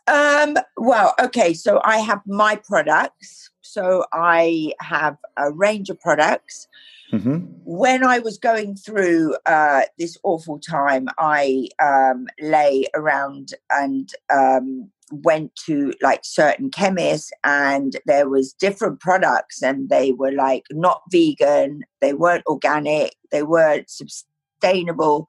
Um, 0.06 0.56
well, 0.76 1.14
okay, 1.20 1.54
so 1.54 1.80
I 1.84 1.98
have 1.98 2.20
my 2.26 2.56
products. 2.56 3.50
So 3.60 4.04
I 4.12 4.74
have 4.80 5.16
a 5.36 5.52
range 5.52 5.88
of 5.90 6.00
products. 6.00 6.68
Mm-hmm. 7.12 7.46
When 7.64 8.04
I 8.04 8.18
was 8.18 8.38
going 8.38 8.74
through 8.74 9.36
uh, 9.46 9.82
this 9.98 10.16
awful 10.24 10.58
time, 10.58 11.08
I 11.18 11.68
um, 11.80 12.26
lay 12.40 12.86
around 12.94 13.54
and 13.70 14.12
um, 14.32 14.90
went 15.12 15.54
to 15.66 15.92
like 16.00 16.24
certain 16.24 16.70
chemists 16.70 17.30
and 17.44 17.96
there 18.06 18.28
was 18.28 18.54
different 18.54 18.98
products 19.00 19.62
and 19.62 19.90
they 19.90 20.12
were 20.12 20.32
like 20.32 20.64
not 20.70 21.02
vegan 21.10 21.82
they 22.00 22.14
weren't 22.14 22.46
organic 22.46 23.14
they 23.30 23.42
weren't 23.42 23.90
sustainable 23.90 25.28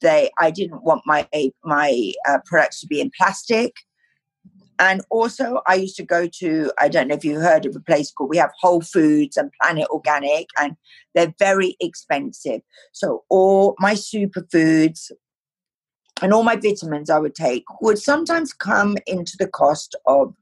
they 0.00 0.30
i 0.38 0.52
didn't 0.52 0.84
want 0.84 1.02
my 1.04 1.26
my 1.64 2.12
uh, 2.28 2.38
products 2.46 2.80
to 2.80 2.86
be 2.86 3.00
in 3.00 3.10
plastic 3.16 3.74
and 4.78 5.02
also 5.10 5.60
i 5.66 5.74
used 5.74 5.96
to 5.96 6.02
go 6.02 6.26
to 6.26 6.72
i 6.78 6.88
don't 6.88 7.08
know 7.08 7.14
if 7.14 7.24
you 7.24 7.38
heard 7.38 7.66
of 7.66 7.76
a 7.76 7.80
place 7.80 8.10
called 8.10 8.30
we 8.30 8.36
have 8.36 8.50
whole 8.60 8.80
foods 8.80 9.36
and 9.36 9.50
planet 9.60 9.86
organic 9.90 10.48
and 10.60 10.76
they're 11.14 11.34
very 11.38 11.76
expensive. 11.80 12.60
So 12.92 13.24
all 13.30 13.76
my 13.78 13.94
superfoods 13.94 15.10
and 16.22 16.32
all 16.32 16.42
my 16.42 16.56
vitamins 16.56 17.10
I 17.10 17.18
would 17.18 17.34
take 17.34 17.64
would 17.80 17.98
sometimes 17.98 18.52
come 18.52 18.96
into 19.06 19.36
the 19.38 19.48
cost 19.48 19.96
of 20.06 20.34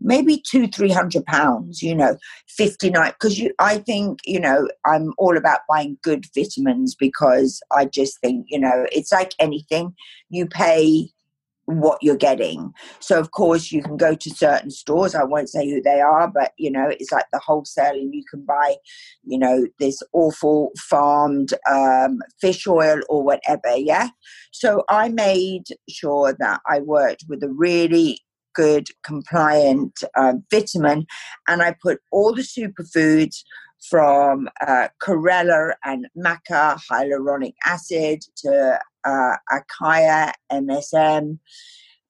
maybe 0.00 0.42
two 0.44 0.66
three 0.66 0.90
hundred 0.90 1.24
pounds 1.26 1.80
you 1.80 1.94
know 1.94 2.16
59 2.48 3.12
because 3.12 3.38
you 3.38 3.52
i 3.60 3.78
think 3.78 4.18
you 4.24 4.40
know 4.40 4.68
i'm 4.84 5.12
all 5.16 5.36
about 5.36 5.60
buying 5.68 5.96
good 6.02 6.26
vitamins 6.34 6.96
because 6.96 7.62
i 7.70 7.84
just 7.84 8.20
think 8.20 8.46
you 8.48 8.58
know 8.58 8.84
it's 8.90 9.12
like 9.12 9.32
anything. 9.38 9.94
You 10.28 10.46
pay 10.46 11.10
what 11.66 11.98
you're 12.02 12.16
getting. 12.16 12.72
So 13.00 13.18
of 13.18 13.30
course 13.30 13.70
you 13.70 13.82
can 13.82 13.96
go 13.96 14.14
to 14.14 14.30
certain 14.30 14.70
stores. 14.70 15.14
I 15.14 15.24
won't 15.24 15.48
say 15.48 15.68
who 15.68 15.80
they 15.80 16.00
are, 16.00 16.28
but 16.28 16.52
you 16.56 16.70
know 16.70 16.88
it's 16.88 17.12
like 17.12 17.26
the 17.32 17.38
wholesale, 17.38 17.94
and 17.94 18.14
you 18.14 18.24
can 18.30 18.44
buy, 18.44 18.76
you 19.24 19.38
know, 19.38 19.66
this 19.78 20.02
awful 20.12 20.72
farmed 20.78 21.54
um, 21.70 22.18
fish 22.40 22.66
oil 22.66 23.00
or 23.08 23.22
whatever. 23.22 23.76
Yeah. 23.76 24.08
So 24.52 24.84
I 24.88 25.08
made 25.08 25.64
sure 25.88 26.34
that 26.38 26.60
I 26.68 26.80
worked 26.80 27.24
with 27.28 27.42
a 27.42 27.48
really 27.48 28.18
good 28.54 28.88
compliant 29.04 30.04
uh, 30.16 30.34
vitamin, 30.50 31.06
and 31.48 31.62
I 31.62 31.74
put 31.82 32.00
all 32.10 32.34
the 32.34 32.42
superfoods 32.42 33.42
from 33.88 34.48
uh, 34.66 34.88
chlorella 35.00 35.72
and 35.84 36.06
maca 36.16 36.78
hyaluronic 36.90 37.54
acid 37.66 38.22
to 38.36 38.78
uh, 39.04 39.36
acai 39.50 40.32
MSM, 40.52 41.38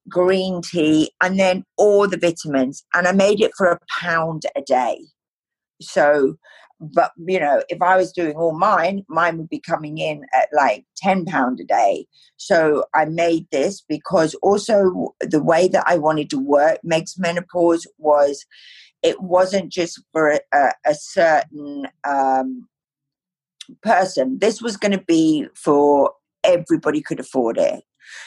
green 0.08 0.60
tea, 0.62 1.10
and 1.20 1.38
then 1.38 1.64
all 1.76 2.06
the 2.06 2.18
vitamins. 2.18 2.84
And 2.94 3.06
I 3.08 3.12
made 3.12 3.40
it 3.40 3.52
for 3.56 3.68
a 3.68 3.80
pound 4.00 4.44
a 4.54 4.62
day. 4.62 4.98
So, 5.80 6.36
but 6.80 7.12
you 7.16 7.40
know, 7.40 7.62
if 7.68 7.80
I 7.80 7.96
was 7.96 8.12
doing 8.12 8.34
all 8.36 8.56
mine, 8.56 9.04
mine 9.08 9.38
would 9.38 9.48
be 9.48 9.60
coming 9.60 9.98
in 9.98 10.24
at 10.34 10.48
like 10.52 10.84
10 10.96 11.24
pound 11.24 11.60
a 11.60 11.64
day. 11.64 12.06
So 12.36 12.84
I 12.94 13.04
made 13.04 13.46
this 13.50 13.82
because 13.88 14.34
also 14.42 15.14
the 15.20 15.42
way 15.42 15.68
that 15.68 15.84
I 15.86 15.96
wanted 15.96 16.28
to 16.30 16.38
work 16.38 16.80
Meg's 16.82 17.18
Menopause 17.18 17.86
was 17.98 18.44
it 19.02 19.20
wasn't 19.20 19.72
just 19.72 20.00
for 20.12 20.38
a, 20.52 20.72
a, 20.86 20.94
certain 20.94 21.86
um, 22.04 22.68
person. 23.82 24.38
This 24.40 24.62
was 24.62 24.76
going 24.76 24.92
to 24.92 25.04
be 25.04 25.46
for 25.54 26.12
everybody 26.44 27.00
could 27.00 27.20
afford 27.20 27.58
it. 27.58 27.82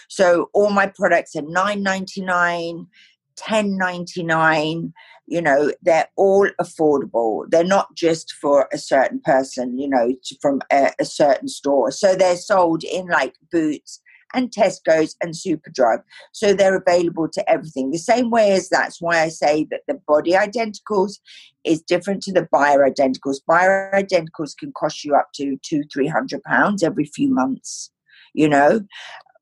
So 0.10 0.50
all 0.54 0.70
my 0.70 0.88
products 0.88 1.36
are 1.36 1.42
nine 1.42 1.84
ninety 1.84 2.22
nine, 2.22 2.88
ten 3.36 3.78
ninety 3.78 4.24
nine. 4.24 4.94
You 5.28 5.42
know, 5.42 5.72
they're 5.82 6.08
all 6.16 6.48
affordable. 6.62 7.50
They're 7.50 7.64
not 7.64 7.96
just 7.96 8.34
for 8.34 8.70
a 8.72 8.78
certain 8.78 9.20
person. 9.22 9.78
You 9.78 9.90
know, 9.90 10.16
from 10.42 10.62
a, 10.72 10.92
a 11.00 11.06
certain 11.06 11.48
store. 11.48 11.92
So 11.92 12.16
they're 12.16 12.38
sold 12.38 12.84
in 12.84 13.08
like 13.08 13.36
Boots 13.52 14.02
and 14.36 14.52
Tesco's 14.52 15.16
and 15.22 15.34
Superdrug. 15.34 16.04
So 16.32 16.54
they're 16.54 16.78
available 16.78 17.28
to 17.30 17.50
everything. 17.50 17.92
The 17.92 17.98
same 17.98 18.30
way 18.30 18.52
as 18.52 18.70
that's 18.70 19.02
why 19.02 19.22
I 19.22 19.30
say 19.30 19.66
that 19.72 19.82
the 19.88 20.00
body 20.08 20.32
identicals 20.32 21.20
is 21.64 21.82
different 21.82 22.22
to 22.24 22.32
the 22.32 22.48
bioidenticals. 22.54 23.38
Bioidenticals 23.50 24.58
can 24.58 24.72
cost 24.74 25.04
you 25.04 25.16
up 25.16 25.30
to 25.36 25.58
two, 25.64 25.84
three 25.92 26.08
hundred 26.08 26.44
pounds 26.44 26.84
every 26.84 27.06
few 27.06 27.34
months 27.34 27.92
you 28.36 28.48
know. 28.48 28.82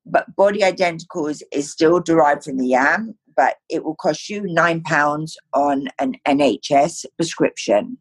But 0.06 0.34
body 0.36 0.64
identical 0.64 1.28
is, 1.28 1.44
is 1.52 1.72
still 1.72 2.00
derived 2.00 2.44
from 2.44 2.58
the 2.58 2.68
yam, 2.68 3.16
but 3.36 3.56
it 3.70 3.84
will 3.84 3.96
cost 3.96 4.30
you 4.30 4.44
nine 4.46 4.82
pounds 4.84 5.38
on 5.54 5.88
an 6.00 6.16
NHS 6.28 7.06
prescription. 7.18 7.98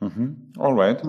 Mm-hmm. 0.00 0.60
All 0.60 0.74
right. 0.74 1.00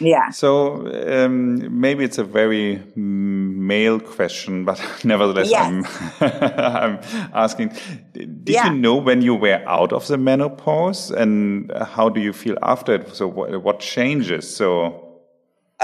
Yeah. 0.00 0.30
So 0.30 0.86
um, 1.06 1.80
maybe 1.80 2.02
it's 2.02 2.16
a 2.16 2.24
very 2.24 2.82
male 2.96 4.00
question, 4.00 4.64
but 4.64 4.80
nevertheless, 5.04 5.50
yes. 5.50 5.66
I'm, 5.66 5.84
I'm 6.30 6.98
asking: 7.34 7.76
Did 8.12 8.42
yeah. 8.46 8.72
you 8.72 8.78
know 8.78 8.96
when 8.96 9.20
you 9.20 9.34
were 9.34 9.62
out 9.66 9.92
of 9.92 10.06
the 10.08 10.16
menopause, 10.16 11.10
and 11.10 11.70
how 11.82 12.08
do 12.08 12.22
you 12.22 12.32
feel 12.32 12.56
after 12.62 12.94
it? 12.94 13.14
So, 13.14 13.28
what, 13.28 13.62
what 13.62 13.80
changes? 13.80 14.48
So, 14.56 15.20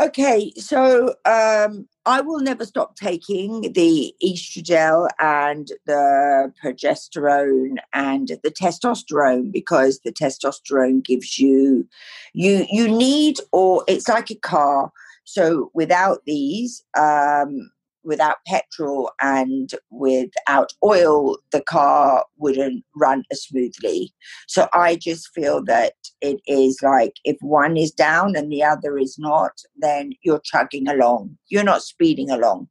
okay, 0.01 0.51
so 0.57 1.15
um, 1.27 1.87
I 2.09 2.23
will 2.23 2.41
never 2.41 2.65
stop 2.65 2.97
taking 2.97 3.75
the 3.75 4.15
estrogel 4.25 5.09
and 5.19 5.71
the 5.85 6.51
progesterone 6.65 7.77
and 7.93 8.29
the 8.43 8.51
testosterone 8.51 9.53
because 9.53 10.01
the 10.01 10.13
testosterone 10.13 11.05
gives 11.05 11.39
you 11.39 11.87
you 12.33 12.65
you 12.71 12.89
need 12.89 13.41
or 13.53 13.85
it's 13.87 14.09
like 14.09 14.31
a 14.31 14.37
car. 14.37 14.91
So 15.25 15.71
without 15.75 16.25
these, 16.25 16.83
um, 16.97 17.71
without 18.05 18.37
petrol 18.47 19.11
and 19.21 19.71
without 19.91 20.73
oil, 20.85 21.37
the 21.53 21.61
car 21.61 22.25
wouldn't 22.37 22.85
run 22.95 23.25
as 23.31 23.43
smoothly. 23.43 24.13
So 24.47 24.69
I 24.73 24.97
just 24.97 25.29
feel 25.35 25.63
that 25.65 25.95
it 26.21 26.41
is 26.47 26.79
like 26.83 27.15
if 27.25 27.37
one 27.41 27.77
is 27.77 27.91
down 27.91 28.37
and 28.37 28.51
the 28.51 28.63
other 28.63 28.99
is 28.99 29.17
not, 29.19 29.53
then 29.77 30.13
you're 30.23 30.41
chugging 30.45 30.89
along. 30.89 31.37
You're 31.49 31.65
not 31.65 31.83
speeding 31.83 32.31
along. 32.31 32.69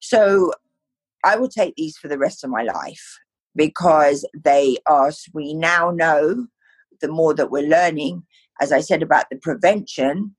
So 0.00 0.52
I 1.24 1.36
will 1.36 1.48
take 1.48 1.74
these 1.76 1.96
for 1.96 2.08
the 2.08 2.18
rest 2.18 2.44
of 2.44 2.50
my 2.50 2.62
life 2.62 3.18
because 3.56 4.28
they 4.44 4.76
are, 4.86 5.10
we 5.32 5.54
now 5.54 5.90
know 5.90 6.46
the 7.00 7.08
more 7.08 7.34
that 7.34 7.50
we're 7.50 7.68
learning, 7.68 8.22
as 8.60 8.72
I 8.72 8.80
said 8.80 9.02
about 9.02 9.26
the 9.30 9.36
prevention, 9.36 10.36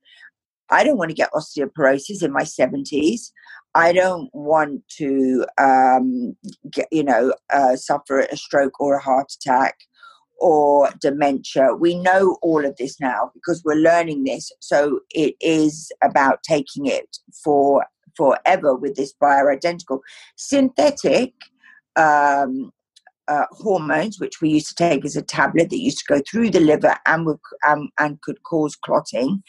I 0.69 0.83
don't 0.83 0.97
want 0.97 1.09
to 1.09 1.15
get 1.15 1.31
osteoporosis 1.31 2.23
in 2.23 2.31
my 2.31 2.43
70s. 2.43 3.31
I 3.75 3.93
don't 3.93 4.29
want 4.33 4.81
to, 4.97 5.45
um, 5.57 6.35
get, 6.71 6.87
you 6.91 7.03
know, 7.03 7.33
uh, 7.51 7.75
suffer 7.75 8.19
a 8.19 8.37
stroke 8.37 8.79
or 8.79 8.95
a 8.95 9.01
heart 9.01 9.31
attack 9.31 9.75
or 10.39 10.89
dementia. 11.01 11.75
We 11.75 11.95
know 11.95 12.37
all 12.41 12.65
of 12.65 12.75
this 12.77 12.99
now 12.99 13.31
because 13.33 13.61
we're 13.63 13.75
learning 13.75 14.23
this. 14.23 14.51
So 14.59 15.01
it 15.11 15.35
is 15.41 15.91
about 16.03 16.43
taking 16.43 16.85
it 16.85 17.17
for 17.43 17.85
forever 18.15 18.75
with 18.75 18.95
this 18.95 19.13
bioidentical 19.21 19.99
synthetic. 20.35 21.33
Um, 21.95 22.71
uh, 23.27 23.45
hormones, 23.51 24.21
which 24.21 24.39
we 24.41 24.49
used 24.49 24.69
to 24.69 24.75
take 24.75 25.03
as 25.03 25.17
a 25.17 25.21
tablet 25.21 25.69
that 25.69 25.81
used 25.81 25.97
to 25.97 26.13
go 26.13 26.21
through 26.29 26.49
the 26.49 26.61
liver 26.61 26.95
and, 27.05 27.25
would, 27.25 27.39
um, 27.67 27.89
and 27.99 28.21
could 28.21 28.41
cause 28.43 28.73
clotting 28.75 29.43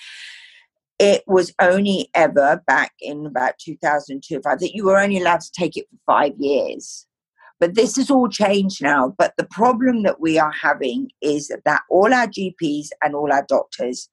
it 0.98 1.22
was 1.26 1.52
only 1.60 2.08
ever 2.14 2.62
back 2.66 2.92
in 3.00 3.26
about 3.26 3.54
2002 3.58 4.40
that 4.42 4.74
you 4.74 4.84
were 4.84 4.98
only 4.98 5.18
allowed 5.18 5.40
to 5.40 5.52
take 5.52 5.76
it 5.76 5.86
for 5.90 5.98
five 6.12 6.32
years. 6.38 7.06
But 7.60 7.74
this 7.74 7.96
has 7.96 8.10
all 8.10 8.28
changed 8.28 8.82
now. 8.82 9.14
But 9.18 9.34
the 9.36 9.46
problem 9.46 10.04
that 10.04 10.20
we 10.20 10.38
are 10.38 10.52
having 10.52 11.10
is 11.20 11.52
that 11.64 11.82
all 11.90 12.14
our 12.14 12.26
GPs 12.26 12.88
and 13.02 13.14
all 13.14 13.32
our 13.32 13.44
doctors, 13.48 14.08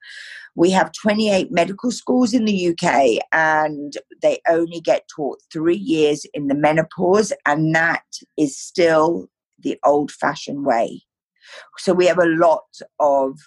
we 0.55 0.71
have 0.71 0.91
28 0.99 1.51
medical 1.51 1.91
schools 1.91 2.33
in 2.33 2.45
the 2.45 2.69
UK 2.69 3.23
and 3.31 3.93
they 4.21 4.39
only 4.49 4.81
get 4.81 5.07
taught 5.15 5.39
three 5.51 5.77
years 5.77 6.25
in 6.33 6.47
the 6.47 6.55
menopause, 6.55 7.33
and 7.45 7.75
that 7.75 8.03
is 8.37 8.57
still 8.57 9.27
the 9.59 9.77
old 9.83 10.11
fashioned 10.11 10.65
way. 10.65 11.03
So 11.77 11.93
we 11.93 12.07
have 12.07 12.19
a 12.19 12.25
lot 12.25 12.65
of 12.99 13.37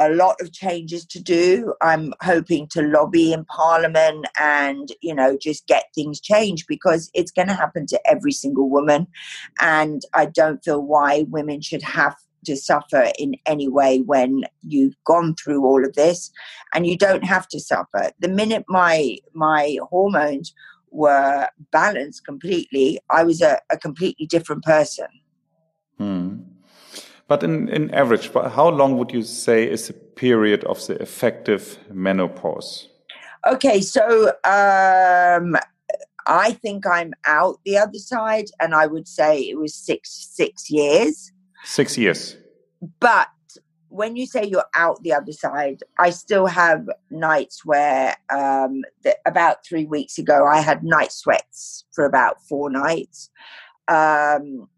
a 0.00 0.08
lot 0.08 0.40
of 0.40 0.50
changes 0.50 1.04
to 1.04 1.20
do. 1.20 1.74
I'm 1.82 2.14
hoping 2.22 2.66
to 2.68 2.82
lobby 2.82 3.32
in 3.32 3.44
Parliament 3.44 4.26
and, 4.40 4.90
you 5.02 5.14
know, 5.14 5.36
just 5.36 5.66
get 5.66 5.84
things 5.94 6.20
changed 6.20 6.64
because 6.66 7.10
it's 7.12 7.30
going 7.30 7.48
to 7.48 7.54
happen 7.54 7.86
to 7.88 8.00
every 8.10 8.32
single 8.32 8.70
woman. 8.70 9.06
And 9.60 10.02
I 10.14 10.26
don't 10.26 10.64
feel 10.64 10.82
why 10.82 11.26
women 11.28 11.60
should 11.60 11.82
have 11.82 12.16
to 12.46 12.56
suffer 12.56 13.12
in 13.18 13.34
any 13.44 13.68
way 13.68 14.00
when 14.00 14.44
you've 14.62 14.96
gone 15.04 15.34
through 15.34 15.64
all 15.66 15.84
of 15.84 15.94
this 15.94 16.30
and 16.74 16.86
you 16.86 16.96
don't 16.96 17.24
have 17.24 17.46
to 17.48 17.60
suffer. 17.60 18.10
The 18.20 18.28
minute 18.28 18.64
my 18.68 19.18
my 19.34 19.76
hormones 19.90 20.54
were 20.90 21.48
balanced 21.70 22.24
completely, 22.24 22.98
I 23.10 23.22
was 23.24 23.42
a, 23.42 23.60
a 23.70 23.76
completely 23.76 24.26
different 24.26 24.64
person. 24.64 25.06
Hmm. 25.98 26.38
But 27.30 27.44
in, 27.44 27.68
in 27.68 27.94
average, 27.94 28.32
how 28.32 28.70
long 28.70 28.98
would 28.98 29.12
you 29.12 29.22
say 29.22 29.62
is 29.62 29.86
the 29.86 29.92
period 29.92 30.64
of 30.64 30.84
the 30.88 31.00
effective 31.00 31.78
menopause? 31.88 32.88
Okay, 33.46 33.80
so 33.82 34.30
um, 34.42 35.56
I 36.26 36.50
think 36.60 36.88
I'm 36.88 37.12
out 37.28 37.60
the 37.64 37.78
other 37.78 37.98
side, 37.98 38.46
and 38.58 38.74
I 38.74 38.88
would 38.88 39.06
say 39.06 39.42
it 39.42 39.56
was 39.56 39.76
six 39.76 40.10
six 40.34 40.68
years. 40.72 41.30
Six 41.62 41.96
years. 41.96 42.36
But 42.98 43.28
when 43.90 44.16
you 44.16 44.26
say 44.26 44.44
you're 44.44 44.72
out 44.74 45.00
the 45.04 45.12
other 45.12 45.32
side, 45.32 45.84
I 46.00 46.10
still 46.10 46.46
have 46.46 46.88
nights 47.10 47.64
where, 47.64 48.16
um, 48.30 48.82
the, 49.04 49.16
about 49.24 49.64
three 49.64 49.84
weeks 49.84 50.18
ago, 50.18 50.48
I 50.48 50.60
had 50.60 50.82
night 50.82 51.12
sweats 51.12 51.84
for 51.92 52.04
about 52.04 52.42
four 52.48 52.70
nights. 52.70 53.30
Um, 53.86 54.68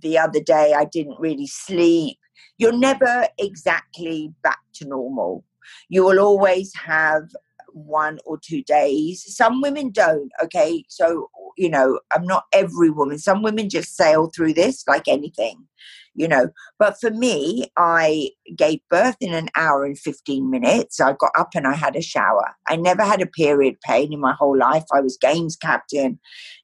the 0.00 0.18
other 0.18 0.40
day, 0.40 0.74
I 0.76 0.84
didn't 0.84 1.18
really 1.18 1.46
sleep. 1.46 2.18
You're 2.58 2.76
never 2.76 3.26
exactly 3.38 4.32
back 4.42 4.60
to 4.74 4.86
normal. 4.86 5.44
You 5.88 6.04
will 6.04 6.20
always 6.20 6.74
have 6.74 7.28
one 7.74 8.18
or 8.24 8.38
two 8.38 8.62
days. 8.62 9.24
Some 9.26 9.60
women 9.60 9.90
don't, 9.90 10.30
okay? 10.42 10.84
So, 10.88 11.28
you 11.58 11.68
know, 11.68 12.00
I'm 12.12 12.24
not 12.24 12.44
every 12.52 12.90
woman. 12.90 13.18
Some 13.18 13.42
women 13.42 13.68
just 13.68 13.96
sail 13.96 14.30
through 14.34 14.54
this 14.54 14.84
like 14.86 15.08
anything, 15.08 15.66
you 16.14 16.28
know. 16.28 16.50
But 16.78 17.00
for 17.00 17.10
me, 17.10 17.66
I 17.76 18.30
gave 18.56 18.80
birth 18.90 19.16
in 19.20 19.34
an 19.34 19.48
hour 19.56 19.84
and 19.84 19.98
15 19.98 20.48
minutes. 20.50 21.00
I 21.00 21.12
got 21.12 21.32
up 21.36 21.50
and 21.54 21.66
I 21.66 21.74
had 21.74 21.96
a 21.96 22.02
shower. 22.02 22.54
I 22.68 22.76
never 22.76 23.02
had 23.02 23.20
a 23.20 23.26
period 23.26 23.80
pain 23.80 24.12
in 24.12 24.20
my 24.20 24.34
whole 24.34 24.56
life. 24.56 24.84
I 24.92 25.00
was 25.00 25.18
games 25.20 25.56
captain, 25.56 26.18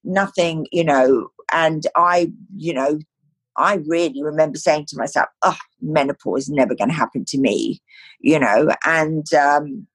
nothing, 0.04 0.66
you 0.72 0.84
know, 0.84 1.28
and 1.52 1.84
I, 1.96 2.32
you 2.56 2.72
know, 2.72 3.00
I 3.56 3.80
really 3.86 4.22
remember 4.22 4.58
saying 4.58 4.86
to 4.88 4.96
myself, 4.96 5.28
oh, 5.42 5.56
menopause 5.80 6.42
is 6.42 6.50
never 6.50 6.74
going 6.74 6.90
to 6.90 6.94
happen 6.94 7.24
to 7.26 7.38
me, 7.38 7.80
you 8.20 8.38
know, 8.38 8.70
and 8.84 9.32
um, 9.34 9.86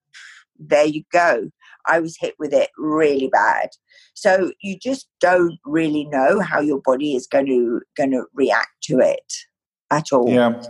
there 0.59 0.85
you 0.85 1.03
go. 1.11 1.49
I 1.87 1.99
was 1.99 2.17
hit 2.19 2.35
with 2.39 2.53
it 2.53 2.69
really 2.77 3.27
bad. 3.27 3.69
So 4.13 4.51
you 4.61 4.77
just 4.77 5.07
don't 5.19 5.59
really 5.65 6.05
know 6.05 6.39
how 6.39 6.59
your 6.59 6.81
body 6.81 7.15
is 7.15 7.27
going 7.27 7.47
to 7.47 7.81
going 7.95 8.11
to 8.11 8.25
react 8.33 8.81
to 8.83 8.99
it 8.99 9.33
at 9.91 10.11
all. 10.11 10.29
Yeah. 10.29 10.61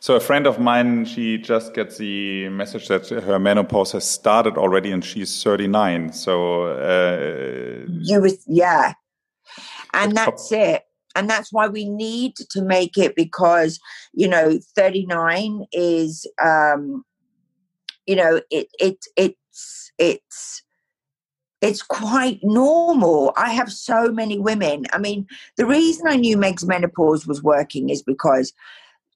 So 0.00 0.14
a 0.14 0.20
friend 0.20 0.46
of 0.46 0.60
mine, 0.60 1.04
she 1.04 1.38
just 1.38 1.74
gets 1.74 1.98
the 1.98 2.48
message 2.50 2.88
that 2.88 3.08
her 3.08 3.38
menopause 3.38 3.92
has 3.92 4.08
started 4.08 4.56
already, 4.56 4.92
and 4.92 5.04
she's 5.04 5.42
39. 5.42 6.12
So 6.12 6.64
uh, 6.64 7.86
you 7.88 8.20
was 8.20 8.44
yeah, 8.46 8.92
and 9.94 10.16
that's 10.16 10.52
it. 10.52 10.82
And 11.16 11.28
that's 11.28 11.52
why 11.52 11.66
we 11.66 11.88
need 11.88 12.36
to 12.50 12.62
make 12.62 12.96
it 12.96 13.16
because 13.16 13.80
you 14.12 14.28
know 14.28 14.58
39 14.76 15.64
is 15.72 16.26
um, 16.42 17.04
you 18.06 18.16
know 18.16 18.40
it 18.50 18.68
it 18.78 18.98
it's 19.16 19.92
it's 19.98 20.62
it's 21.62 21.82
quite 21.82 22.38
normal. 22.42 23.32
I 23.36 23.50
have 23.52 23.72
so 23.72 24.12
many 24.12 24.38
women. 24.38 24.86
I 24.92 24.98
mean, 24.98 25.26
the 25.56 25.66
reason 25.66 26.06
I 26.06 26.16
knew 26.16 26.36
Meg's 26.36 26.66
menopause 26.66 27.26
was 27.26 27.42
working 27.42 27.88
is 27.88 28.02
because 28.02 28.52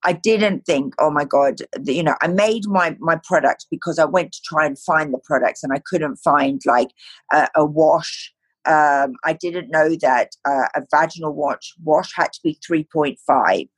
I 0.02 0.14
didn't 0.14 0.64
think, 0.64 0.94
oh 0.98 1.10
my 1.10 1.24
God, 1.24 1.58
you 1.84 2.02
know, 2.02 2.16
I 2.22 2.28
made 2.28 2.66
my, 2.66 2.96
my 3.00 3.20
products 3.22 3.66
because 3.70 3.98
I 3.98 4.06
went 4.06 4.32
to 4.32 4.40
try 4.42 4.64
and 4.64 4.78
find 4.78 5.12
the 5.12 5.18
products 5.18 5.62
and 5.62 5.72
I 5.72 5.80
couldn't 5.84 6.16
find 6.16 6.60
like 6.64 6.90
a, 7.32 7.48
a 7.54 7.64
wash. 7.64 8.32
Um, 8.66 9.14
I 9.24 9.32
didn't 9.32 9.70
know 9.70 9.96
that 10.02 10.30
uh, 10.44 10.68
a 10.74 10.82
vaginal 10.90 11.32
wash 11.34 11.74
wash 11.82 12.12
had 12.14 12.32
to 12.32 12.40
be 12.42 12.58
3.5 12.68 13.68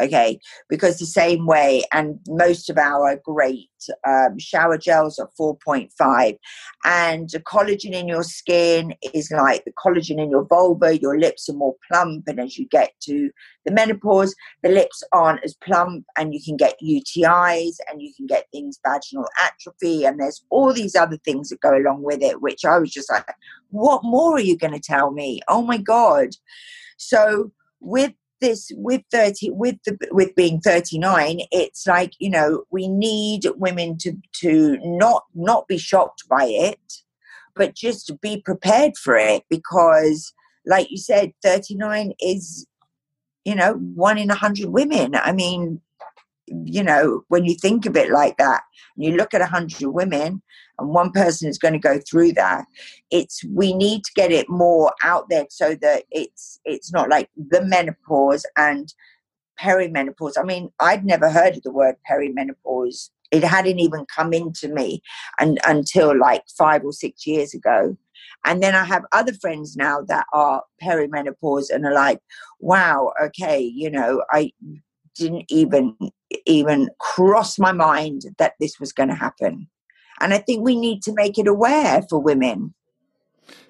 okay? 0.00 0.38
Because 0.68 0.98
the 0.98 1.06
same 1.06 1.46
way 1.46 1.84
and 1.92 2.18
most 2.28 2.70
of 2.70 2.78
our 2.78 3.20
great 3.24 3.68
um, 4.06 4.38
shower 4.38 4.78
gels 4.78 5.18
are 5.18 5.30
4.5 5.38 6.38
and 6.84 7.28
the 7.30 7.40
collagen 7.40 7.92
in 7.92 8.08
your 8.08 8.22
skin 8.22 8.94
is 9.14 9.30
like 9.30 9.64
the 9.64 9.72
collagen 9.72 10.20
in 10.20 10.30
your 10.30 10.44
vulva. 10.44 10.98
Your 10.98 11.18
lips 11.18 11.48
are 11.48 11.54
more 11.54 11.76
plump 11.90 12.24
and 12.26 12.40
as 12.40 12.58
you 12.58 12.66
get 12.68 12.92
to 13.02 13.30
the 13.64 13.72
menopause 13.72 14.34
the 14.62 14.70
lips 14.70 15.02
aren't 15.12 15.44
as 15.44 15.54
plump 15.54 16.04
and 16.16 16.32
you 16.32 16.40
can 16.42 16.56
get 16.56 16.74
utis 16.82 17.76
and 17.90 18.00
you 18.00 18.12
can 18.16 18.26
get 18.26 18.46
things 18.50 18.78
vaginal 18.86 19.26
atrophy 19.44 20.04
and 20.04 20.18
there's 20.18 20.42
all 20.48 20.72
these 20.72 20.96
other 20.96 21.18
things 21.18 21.50
that 21.50 21.60
go 21.60 21.76
along 21.76 22.02
with 22.02 22.22
it 22.22 22.40
which 22.40 22.64
i 22.64 22.78
was 22.78 22.90
just 22.90 23.10
like 23.10 23.26
what 23.70 24.02
more 24.04 24.36
are 24.36 24.40
you 24.40 24.56
going 24.56 24.72
to 24.72 24.80
tell 24.80 25.10
me? 25.10 25.40
Oh 25.48 25.62
my 25.62 25.78
god. 25.78 26.30
So 26.96 27.52
with 27.80 28.12
this 28.40 28.70
with 28.76 29.02
30 29.10 29.50
with 29.50 29.76
the 29.84 29.96
with 30.10 30.34
being 30.34 30.60
39 30.60 31.40
it's 31.50 31.86
like 31.86 32.12
you 32.18 32.30
know 32.30 32.64
we 32.70 32.88
need 32.88 33.46
women 33.56 33.96
to 33.98 34.16
to 34.32 34.78
not 34.82 35.24
not 35.34 35.66
be 35.68 35.78
shocked 35.78 36.22
by 36.28 36.44
it 36.44 37.02
but 37.54 37.74
just 37.74 38.20
be 38.20 38.40
prepared 38.40 38.96
for 38.96 39.16
it 39.16 39.42
because 39.50 40.32
like 40.64 40.90
you 40.90 40.98
said 40.98 41.32
39 41.42 42.12
is 42.20 42.66
you 43.44 43.54
know 43.54 43.74
one 43.94 44.18
in 44.18 44.30
a 44.30 44.34
hundred 44.34 44.68
women. 44.68 45.14
I 45.14 45.32
mean 45.32 45.80
you 46.64 46.82
know 46.82 47.22
when 47.28 47.44
you 47.44 47.54
think 47.54 47.86
of 47.86 47.96
it 47.96 48.10
like 48.10 48.36
that 48.36 48.62
you 48.96 49.16
look 49.16 49.34
at 49.34 49.40
a 49.40 49.46
hundred 49.46 49.88
women 49.88 50.42
and 50.78 50.88
one 50.88 51.10
person 51.10 51.48
is 51.48 51.58
going 51.58 51.72
to 51.72 51.78
go 51.78 51.98
through 51.98 52.32
that 52.32 52.64
it's 53.10 53.42
we 53.44 53.72
need 53.72 54.04
to 54.04 54.12
get 54.14 54.30
it 54.30 54.48
more 54.48 54.92
out 55.02 55.28
there 55.28 55.46
so 55.50 55.74
that 55.74 56.04
it's 56.10 56.60
it's 56.64 56.92
not 56.92 57.08
like 57.08 57.28
the 57.36 57.62
menopause 57.64 58.44
and 58.56 58.92
perimenopause. 59.60 60.34
I 60.38 60.44
mean 60.44 60.70
i'd 60.80 61.04
never 61.04 61.30
heard 61.30 61.56
of 61.56 61.62
the 61.62 61.72
word 61.72 61.96
perimenopause. 62.08 63.10
It 63.30 63.44
hadn't 63.44 63.78
even 63.78 64.06
come 64.06 64.32
into 64.32 64.68
me 64.68 65.02
and, 65.38 65.58
until 65.66 66.18
like 66.18 66.44
five 66.56 66.82
or 66.82 66.92
six 66.92 67.26
years 67.26 67.52
ago. 67.54 67.96
And 68.44 68.62
then 68.62 68.74
i 68.74 68.84
have 68.84 69.04
other 69.12 69.32
friends 69.34 69.76
now 69.76 70.02
that 70.02 70.26
are 70.32 70.62
perimenopause 70.82 71.70
and 71.70 71.84
are 71.84 71.94
like 71.94 72.20
wow 72.60 73.12
okay 73.22 73.60
you 73.60 73.90
know 73.90 74.22
i 74.30 74.52
didn't 75.18 75.44
even 75.48 75.96
even 76.48 76.88
cross 76.98 77.58
my 77.58 77.72
mind 77.72 78.22
that 78.38 78.54
this 78.58 78.80
was 78.80 78.92
going 78.92 79.08
to 79.08 79.14
happen 79.14 79.68
and 80.20 80.34
I 80.34 80.38
think 80.38 80.64
we 80.64 80.76
need 80.76 81.02
to 81.02 81.12
make 81.12 81.38
it 81.38 81.46
aware 81.46 82.02
for 82.08 82.18
women. 82.20 82.74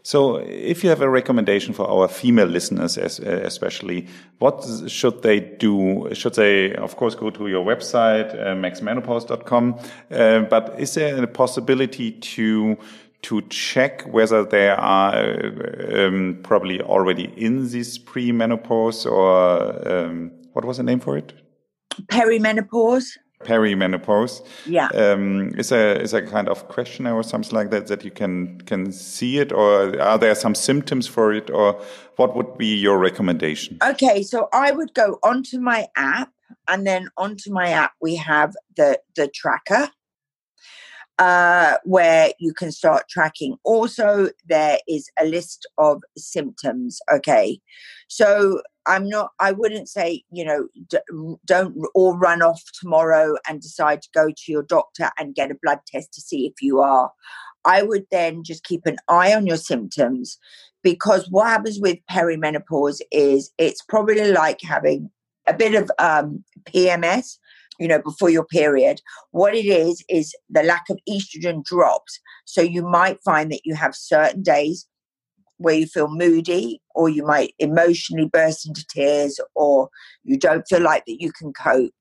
So, 0.02 0.36
if 0.36 0.82
you 0.82 0.90
have 0.90 1.02
a 1.02 1.08
recommendation 1.08 1.74
for 1.74 1.88
our 1.88 2.08
female 2.08 2.46
listeners, 2.46 2.96
especially, 2.96 4.06
what 4.38 4.66
should 4.88 5.22
they 5.22 5.40
do? 5.40 6.08
Should 6.14 6.34
they, 6.34 6.74
of 6.74 6.96
course, 6.96 7.14
go 7.14 7.30
to 7.30 7.48
your 7.48 7.64
website, 7.64 8.34
uh, 8.34 8.54
megsmenopause.com? 8.54 9.78
Uh, 10.10 10.40
but 10.40 10.74
is 10.78 10.94
there 10.94 11.22
a 11.22 11.26
possibility 11.26 12.12
to 12.12 12.76
to 13.20 13.42
check 13.50 14.02
whether 14.02 14.44
they 14.44 14.70
are 14.70 16.06
um, 16.06 16.38
probably 16.44 16.80
already 16.80 17.32
in 17.36 17.68
this 17.68 17.98
pre-menopause 17.98 19.04
or 19.04 19.88
um, 19.88 20.30
what 20.52 20.64
was 20.64 20.76
the 20.76 20.84
name 20.84 21.00
for 21.00 21.18
it? 21.18 21.32
Perimenopause 22.06 23.18
perimenopause. 23.44 24.44
Yeah. 24.66 24.88
Um, 24.88 25.52
is 25.56 25.68
there 25.68 26.00
is 26.00 26.12
a 26.12 26.22
kind 26.22 26.48
of 26.48 26.68
questionnaire 26.68 27.14
or 27.14 27.22
something 27.22 27.54
like 27.54 27.70
that 27.70 27.86
that 27.86 28.04
you 28.04 28.10
can 28.10 28.60
can 28.62 28.92
see 28.92 29.38
it, 29.38 29.52
or 29.52 30.00
are 30.00 30.18
there 30.18 30.34
some 30.34 30.54
symptoms 30.54 31.06
for 31.06 31.32
it, 31.32 31.50
or 31.50 31.80
what 32.16 32.36
would 32.36 32.58
be 32.58 32.74
your 32.74 32.98
recommendation? 32.98 33.78
Okay, 33.82 34.22
so 34.22 34.48
I 34.52 34.72
would 34.72 34.94
go 34.94 35.18
onto 35.22 35.60
my 35.60 35.86
app, 35.96 36.32
and 36.66 36.86
then 36.86 37.08
onto 37.16 37.52
my 37.52 37.68
app 37.68 37.92
we 38.00 38.16
have 38.16 38.54
the 38.76 39.00
the 39.16 39.28
tracker. 39.28 39.90
Uh, 41.20 41.76
where 41.82 42.30
you 42.38 42.54
can 42.54 42.70
start 42.70 43.08
tracking. 43.08 43.56
Also, 43.64 44.28
there 44.48 44.78
is 44.86 45.10
a 45.18 45.26
list 45.26 45.66
of 45.76 46.00
symptoms. 46.16 47.00
Okay, 47.12 47.60
so 48.06 48.62
I'm 48.88 49.06
not, 49.08 49.30
I 49.38 49.52
wouldn't 49.52 49.88
say, 49.88 50.24
you 50.32 50.44
know, 50.44 50.66
don't 51.44 51.76
all 51.94 52.16
run 52.16 52.42
off 52.42 52.62
tomorrow 52.80 53.36
and 53.46 53.60
decide 53.60 54.00
to 54.02 54.08
go 54.14 54.28
to 54.28 54.42
your 54.52 54.62
doctor 54.62 55.10
and 55.18 55.34
get 55.34 55.50
a 55.50 55.58
blood 55.62 55.80
test 55.86 56.14
to 56.14 56.22
see 56.22 56.46
if 56.46 56.54
you 56.62 56.80
are. 56.80 57.12
I 57.66 57.82
would 57.82 58.06
then 58.10 58.42
just 58.42 58.64
keep 58.64 58.86
an 58.86 58.96
eye 59.06 59.34
on 59.34 59.46
your 59.46 59.58
symptoms 59.58 60.38
because 60.82 61.28
what 61.28 61.48
happens 61.48 61.78
with 61.78 61.98
perimenopause 62.10 63.00
is 63.12 63.52
it's 63.58 63.82
probably 63.82 64.32
like 64.32 64.60
having 64.62 65.10
a 65.46 65.52
bit 65.52 65.74
of 65.74 65.90
um, 65.98 66.42
PMS, 66.64 67.36
you 67.78 67.88
know, 67.88 68.00
before 68.00 68.30
your 68.30 68.46
period. 68.46 69.02
What 69.32 69.54
it 69.54 69.66
is, 69.66 70.02
is 70.08 70.34
the 70.48 70.62
lack 70.62 70.88
of 70.88 70.98
estrogen 71.06 71.62
drops. 71.62 72.18
So 72.46 72.62
you 72.62 72.82
might 72.88 73.22
find 73.22 73.52
that 73.52 73.62
you 73.64 73.74
have 73.74 73.94
certain 73.94 74.42
days 74.42 74.86
where 75.58 75.74
you 75.74 75.86
feel 75.86 76.08
moody 76.08 76.80
or 76.94 77.08
you 77.08 77.24
might 77.24 77.54
emotionally 77.58 78.28
burst 78.32 78.66
into 78.66 78.86
tears 78.86 79.38
or 79.54 79.88
you 80.24 80.38
don't 80.38 80.66
feel 80.68 80.82
like 80.82 81.04
that 81.06 81.20
you 81.20 81.32
can 81.32 81.52
cope. 81.52 81.92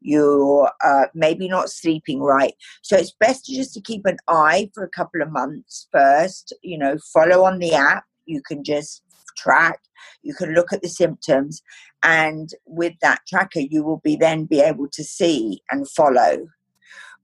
You're 0.00 0.70
uh, 0.84 1.06
maybe 1.14 1.48
not 1.48 1.70
sleeping 1.70 2.20
right. 2.20 2.54
So 2.82 2.96
it's 2.96 3.16
best 3.18 3.46
just 3.46 3.74
to 3.74 3.80
keep 3.80 4.06
an 4.06 4.18
eye 4.28 4.70
for 4.74 4.84
a 4.84 4.90
couple 4.90 5.22
of 5.22 5.32
months 5.32 5.88
first 5.90 6.52
you 6.62 6.78
know 6.78 6.96
follow 7.12 7.44
on 7.44 7.58
the 7.58 7.74
app. 7.74 8.04
You 8.26 8.42
can 8.46 8.62
just 8.62 9.02
track. 9.36 9.80
You 10.22 10.34
can 10.34 10.54
look 10.54 10.72
at 10.72 10.82
the 10.82 10.88
symptoms 10.88 11.62
and 12.02 12.50
with 12.66 12.92
that 13.00 13.20
tracker 13.26 13.60
you 13.60 13.82
will 13.82 14.00
be 14.04 14.14
then 14.14 14.44
be 14.44 14.60
able 14.60 14.86
to 14.92 15.02
see 15.02 15.62
and 15.70 15.88
follow 15.90 16.46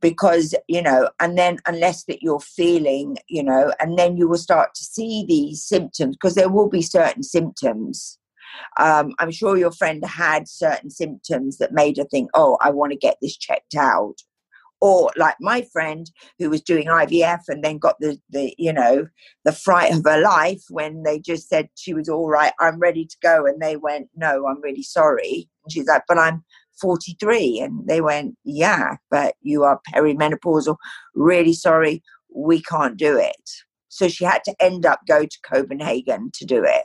because 0.01 0.55
you 0.69 0.83
know 0.83 1.09
and 1.21 1.37
then 1.37 1.59
unless 1.67 2.05
that 2.05 2.23
you're 2.23 2.41
feeling 2.41 3.17
you 3.29 3.43
know 3.43 3.73
and 3.81 3.99
then 3.99 4.17
you 4.17 4.29
will 4.29 4.39
start 4.39 4.75
to 4.75 4.85
see 4.85 5.25
these 5.27 5.63
symptoms 5.63 6.17
because 6.17 6.35
there 6.35 6.49
will 6.49 6.69
be 6.69 6.83
certain 6.83 7.23
symptoms 7.23 8.19
um, 8.79 9.13
i'm 9.19 9.31
sure 9.31 9.57
your 9.57 9.73
friend 9.73 10.05
had 10.05 10.49
certain 10.49 10.91
symptoms 10.91 11.59
that 11.59 11.73
made 11.73 11.97
her 11.97 12.05
think 12.05 12.31
oh 12.35 12.57
i 12.61 12.71
want 12.71 12.93
to 12.93 12.99
get 12.99 13.17
this 13.21 13.37
checked 13.37 13.75
out 13.75 14.17
or 14.81 15.11
like 15.17 15.37
my 15.41 15.63
friend 15.73 16.11
who 16.39 16.51
was 16.51 16.63
doing 16.63 16.87
IVF 16.87 17.41
and 17.49 17.63
then 17.63 17.79
got 17.79 17.97
the 18.01 18.19
the 18.31 18.55
you 18.59 18.73
know 18.73 19.07
the 19.45 19.53
fright 19.53 19.93
of 19.93 20.05
her 20.05 20.21
life 20.21 20.63
when 20.71 21.03
they 21.03 21.19
just 21.19 21.49
said 21.49 21.69
she 21.77 21.95
was 21.95 22.09
all 22.09 22.29
right, 22.29 22.53
I'm 22.61 22.79
ready 22.79 23.05
to 23.05 23.17
go, 23.23 23.47
and 23.47 23.61
they 23.61 23.77
went, 23.77 24.09
no, 24.17 24.47
I'm 24.47 24.61
really 24.63 24.83
sorry. 24.83 25.49
And 25.65 25.73
she's 25.73 25.87
like, 25.87 26.03
but 26.09 26.19
I'm 26.19 26.45
43. 26.81 27.61
And 27.61 27.87
they 27.87 28.01
went, 28.01 28.37
Yeah, 28.45 28.97
but 29.11 29.35
you 29.43 29.65
are 29.65 29.81
perimenopausal. 29.93 30.77
Really 31.15 31.53
sorry, 31.53 32.03
we 32.35 32.63
can't 32.63 32.97
do 32.97 33.19
it. 33.19 33.51
So 33.89 34.09
she 34.09 34.25
had 34.25 34.45
to 34.45 34.55
end 34.61 34.87
up 34.87 35.01
go 35.07 35.25
to 35.25 35.39
Copenhagen 35.43 36.31
to 36.35 36.45
do 36.45 36.65
it. 36.65 36.85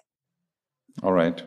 All 1.04 1.14
right. 1.14 1.42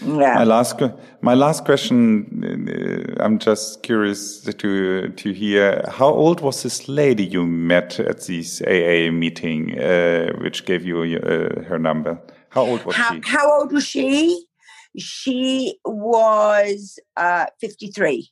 Yeah. 0.00 0.34
My 0.34 0.44
last 0.44 0.80
my 1.20 1.34
last 1.34 1.64
question. 1.64 1.96
Uh, 2.42 3.22
I'm 3.22 3.38
just 3.38 3.82
curious 3.82 4.40
to 4.40 5.08
to 5.08 5.32
hear 5.32 5.84
how 5.88 6.08
old 6.08 6.40
was 6.40 6.62
this 6.62 6.88
lady 6.88 7.24
you 7.24 7.46
met 7.46 8.00
at 8.00 8.26
this 8.26 8.62
AA 8.62 9.10
meeting, 9.10 9.78
uh, 9.78 10.32
which 10.40 10.64
gave 10.64 10.84
you 10.84 11.02
uh, 11.02 11.62
her 11.64 11.78
number? 11.78 12.18
How 12.50 12.62
old 12.62 12.84
was 12.84 12.96
how, 12.96 13.14
she? 13.14 13.20
How 13.24 13.60
old 13.60 13.72
was 13.72 13.84
she? 13.84 14.47
She 14.96 15.78
was 15.84 16.98
uh, 17.16 17.46
53. 17.60 18.30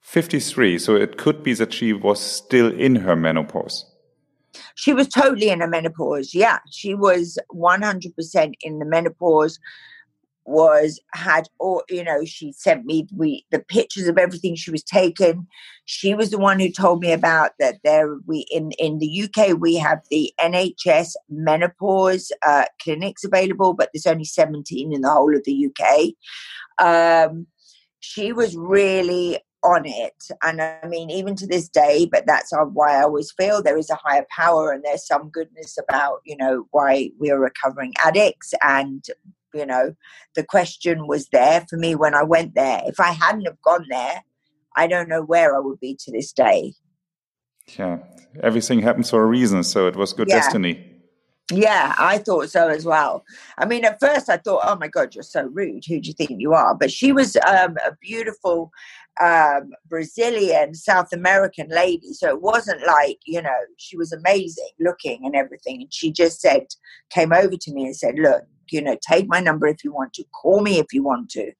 53. 0.00 0.78
So 0.78 0.96
it 0.96 1.18
could 1.18 1.42
be 1.42 1.54
that 1.54 1.72
she 1.72 1.92
was 1.92 2.20
still 2.20 2.72
in 2.72 2.96
her 2.96 3.14
menopause. 3.14 3.84
She 4.74 4.92
was 4.92 5.08
totally 5.08 5.50
in 5.50 5.60
her 5.60 5.68
menopause. 5.68 6.34
Yeah. 6.34 6.58
She 6.70 6.94
was 6.94 7.38
100% 7.52 8.54
in 8.62 8.78
the 8.78 8.84
menopause 8.84 9.58
was 10.48 10.98
had 11.12 11.46
all 11.58 11.82
you 11.90 12.02
know 12.02 12.24
she 12.24 12.52
sent 12.52 12.86
me 12.86 13.06
we 13.14 13.44
the 13.50 13.58
pictures 13.58 14.08
of 14.08 14.16
everything 14.16 14.54
she 14.56 14.70
was 14.70 14.82
taking. 14.82 15.46
She 15.84 16.14
was 16.14 16.30
the 16.30 16.38
one 16.38 16.58
who 16.58 16.70
told 16.70 17.00
me 17.00 17.12
about 17.12 17.52
that 17.58 17.80
there 17.84 18.16
we 18.26 18.46
in 18.50 18.72
in 18.72 18.98
the 18.98 19.24
uk 19.24 19.58
we 19.58 19.76
have 19.76 20.00
the 20.10 20.32
nhs 20.40 21.12
menopause 21.28 22.32
uh, 22.46 22.64
clinics 22.82 23.24
available 23.24 23.74
but 23.74 23.90
there's 23.92 24.06
only 24.06 24.24
17 24.24 24.92
in 24.92 25.00
the 25.02 25.10
whole 25.10 25.36
of 25.36 25.44
the 25.44 25.68
uk 25.68 26.84
um, 26.84 27.46
she 28.00 28.32
was 28.32 28.56
really 28.56 29.38
on 29.64 29.82
it. 29.84 30.14
And 30.42 30.62
i 30.62 30.86
mean 30.86 31.10
even 31.10 31.34
to 31.36 31.46
this 31.46 31.68
day 31.68 32.08
but 32.10 32.26
that's 32.26 32.52
why 32.72 32.96
i 32.96 33.02
always 33.02 33.32
feel 33.32 33.62
there 33.62 33.76
is 33.76 33.90
a 33.90 33.96
higher 33.96 34.26
power 34.34 34.70
and 34.70 34.82
there's 34.84 35.06
some 35.06 35.30
goodness 35.30 35.76
about 35.76 36.20
you 36.24 36.36
know 36.36 36.66
why 36.70 37.10
we're 37.18 37.40
recovering 37.40 37.92
addicts 38.02 38.54
and 38.62 39.04
you 39.54 39.66
know, 39.66 39.94
the 40.34 40.44
question 40.44 41.06
was 41.06 41.28
there 41.28 41.64
for 41.68 41.76
me 41.76 41.94
when 41.94 42.14
I 42.14 42.22
went 42.22 42.54
there. 42.54 42.82
If 42.86 43.00
I 43.00 43.10
hadn't 43.10 43.46
have 43.46 43.60
gone 43.62 43.86
there, 43.88 44.22
I 44.76 44.86
don't 44.86 45.08
know 45.08 45.22
where 45.22 45.56
I 45.56 45.60
would 45.60 45.80
be 45.80 45.96
to 46.04 46.12
this 46.12 46.32
day. 46.32 46.74
Yeah, 47.76 47.98
everything 48.42 48.80
happens 48.80 49.10
for 49.10 49.22
a 49.22 49.26
reason, 49.26 49.62
so 49.62 49.86
it 49.86 49.96
was 49.96 50.12
good 50.12 50.28
yeah. 50.28 50.36
destiny. 50.36 50.84
Yeah, 51.50 51.94
I 51.98 52.18
thought 52.18 52.50
so 52.50 52.68
as 52.68 52.84
well. 52.84 53.24
I 53.56 53.64
mean, 53.64 53.84
at 53.84 54.00
first 54.00 54.28
I 54.28 54.36
thought, 54.36 54.64
"Oh 54.64 54.76
my 54.76 54.88
God, 54.88 55.14
you're 55.14 55.24
so 55.24 55.44
rude. 55.44 55.84
Who 55.88 55.98
do 55.98 56.08
you 56.08 56.12
think 56.12 56.30
you 56.36 56.52
are?" 56.52 56.74
But 56.74 56.92
she 56.92 57.10
was 57.10 57.36
um, 57.36 57.76
a 57.86 57.96
beautiful 58.02 58.70
um, 59.22 59.70
Brazilian, 59.88 60.74
South 60.74 61.10
American 61.10 61.68
lady, 61.70 62.12
so 62.12 62.28
it 62.28 62.42
wasn't 62.42 62.86
like 62.86 63.18
you 63.24 63.40
know 63.40 63.56
she 63.78 63.96
was 63.96 64.12
amazing 64.12 64.68
looking 64.78 65.24
and 65.24 65.34
everything. 65.34 65.82
And 65.82 65.92
she 65.92 66.12
just 66.12 66.40
said, 66.40 66.66
came 67.10 67.32
over 67.32 67.56
to 67.58 67.72
me 67.72 67.84
and 67.86 67.96
said, 67.96 68.16
"Look, 68.18 68.42
you 68.72 68.80
know, 68.80 68.96
take 69.00 69.28
my 69.28 69.40
number 69.40 69.66
if 69.66 69.84
you 69.84 69.92
want 69.92 70.12
to, 70.14 70.24
call 70.32 70.60
me 70.60 70.78
if 70.78 70.92
you 70.92 71.02
want 71.02 71.30
to. 71.30 71.52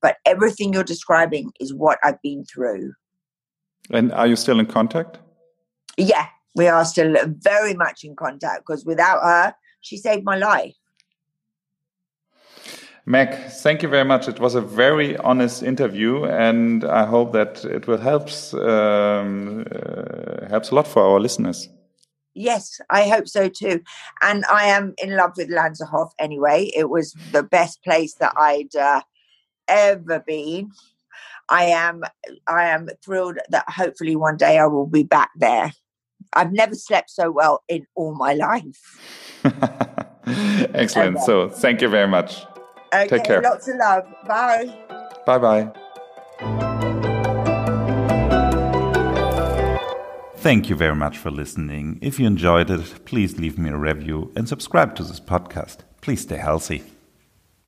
But 0.00 0.16
everything 0.24 0.72
you're 0.72 0.84
describing 0.84 1.52
is 1.60 1.72
what 1.72 1.98
I've 2.02 2.20
been 2.22 2.44
through. 2.44 2.92
And 3.90 4.12
are 4.12 4.26
you 4.26 4.36
still 4.36 4.60
in 4.60 4.66
contact? 4.66 5.18
Yeah, 5.96 6.26
we 6.54 6.68
are 6.68 6.84
still 6.84 7.16
very 7.26 7.74
much 7.74 8.04
in 8.04 8.16
contact 8.16 8.66
because 8.66 8.84
without 8.84 9.22
her, 9.22 9.54
she 9.80 9.96
saved 9.96 10.24
my 10.24 10.36
life. 10.36 10.74
Meg, 13.06 13.34
thank 13.34 13.82
you 13.82 13.88
very 13.88 14.04
much. 14.04 14.28
It 14.28 14.40
was 14.40 14.54
a 14.54 14.62
very 14.62 15.16
honest 15.18 15.62
interview, 15.62 16.24
and 16.24 16.84
I 16.84 17.04
hope 17.04 17.32
that 17.32 17.62
it 17.66 17.86
will 17.86 17.98
helps 17.98 18.54
um, 18.54 19.66
uh, 19.70 20.48
helps 20.48 20.70
a 20.70 20.74
lot 20.74 20.88
for 20.88 21.02
our 21.02 21.20
listeners. 21.20 21.68
Yes, 22.34 22.80
I 22.90 23.08
hope 23.08 23.28
so 23.28 23.48
too. 23.48 23.80
And 24.22 24.44
I 24.46 24.64
am 24.66 24.94
in 24.98 25.16
love 25.16 25.32
with 25.36 25.50
Lanserhof 25.50 26.10
anyway. 26.18 26.70
It 26.74 26.90
was 26.90 27.16
the 27.30 27.42
best 27.42 27.82
place 27.84 28.14
that 28.14 28.32
I'd 28.36 28.74
uh, 28.74 29.02
ever 29.68 30.20
been. 30.20 30.70
I 31.48 31.64
am 31.64 32.02
I 32.46 32.64
am 32.64 32.88
thrilled 33.04 33.38
that 33.50 33.64
hopefully 33.68 34.16
one 34.16 34.36
day 34.36 34.58
I 34.58 34.66
will 34.66 34.86
be 34.86 35.02
back 35.02 35.30
there. 35.36 35.72
I've 36.32 36.52
never 36.52 36.74
slept 36.74 37.10
so 37.10 37.30
well 37.30 37.62
in 37.68 37.86
all 37.94 38.14
my 38.14 38.34
life. 38.34 39.42
Excellent. 40.74 41.16
Okay. 41.16 41.24
So 41.26 41.48
thank 41.48 41.82
you 41.82 41.88
very 41.88 42.08
much. 42.08 42.44
Okay, 42.92 43.08
Take 43.08 43.24
care. 43.24 43.42
Lots 43.42 43.68
of 43.68 43.76
love. 43.76 44.04
Bye. 44.26 44.74
Bye 45.26 45.38
bye. 45.38 46.60
Thank 50.44 50.68
you 50.68 50.76
very 50.76 50.94
much 50.94 51.16
for 51.16 51.30
listening. 51.30 51.98
If 52.02 52.20
you 52.20 52.26
enjoyed 52.26 52.68
it, 52.70 53.06
please 53.06 53.38
leave 53.38 53.56
me 53.56 53.70
a 53.70 53.78
review 53.78 54.30
and 54.36 54.46
subscribe 54.46 54.94
to 54.96 55.02
this 55.02 55.18
podcast. 55.18 55.78
Please 56.02 56.20
stay 56.20 56.36
healthy. 56.36 56.82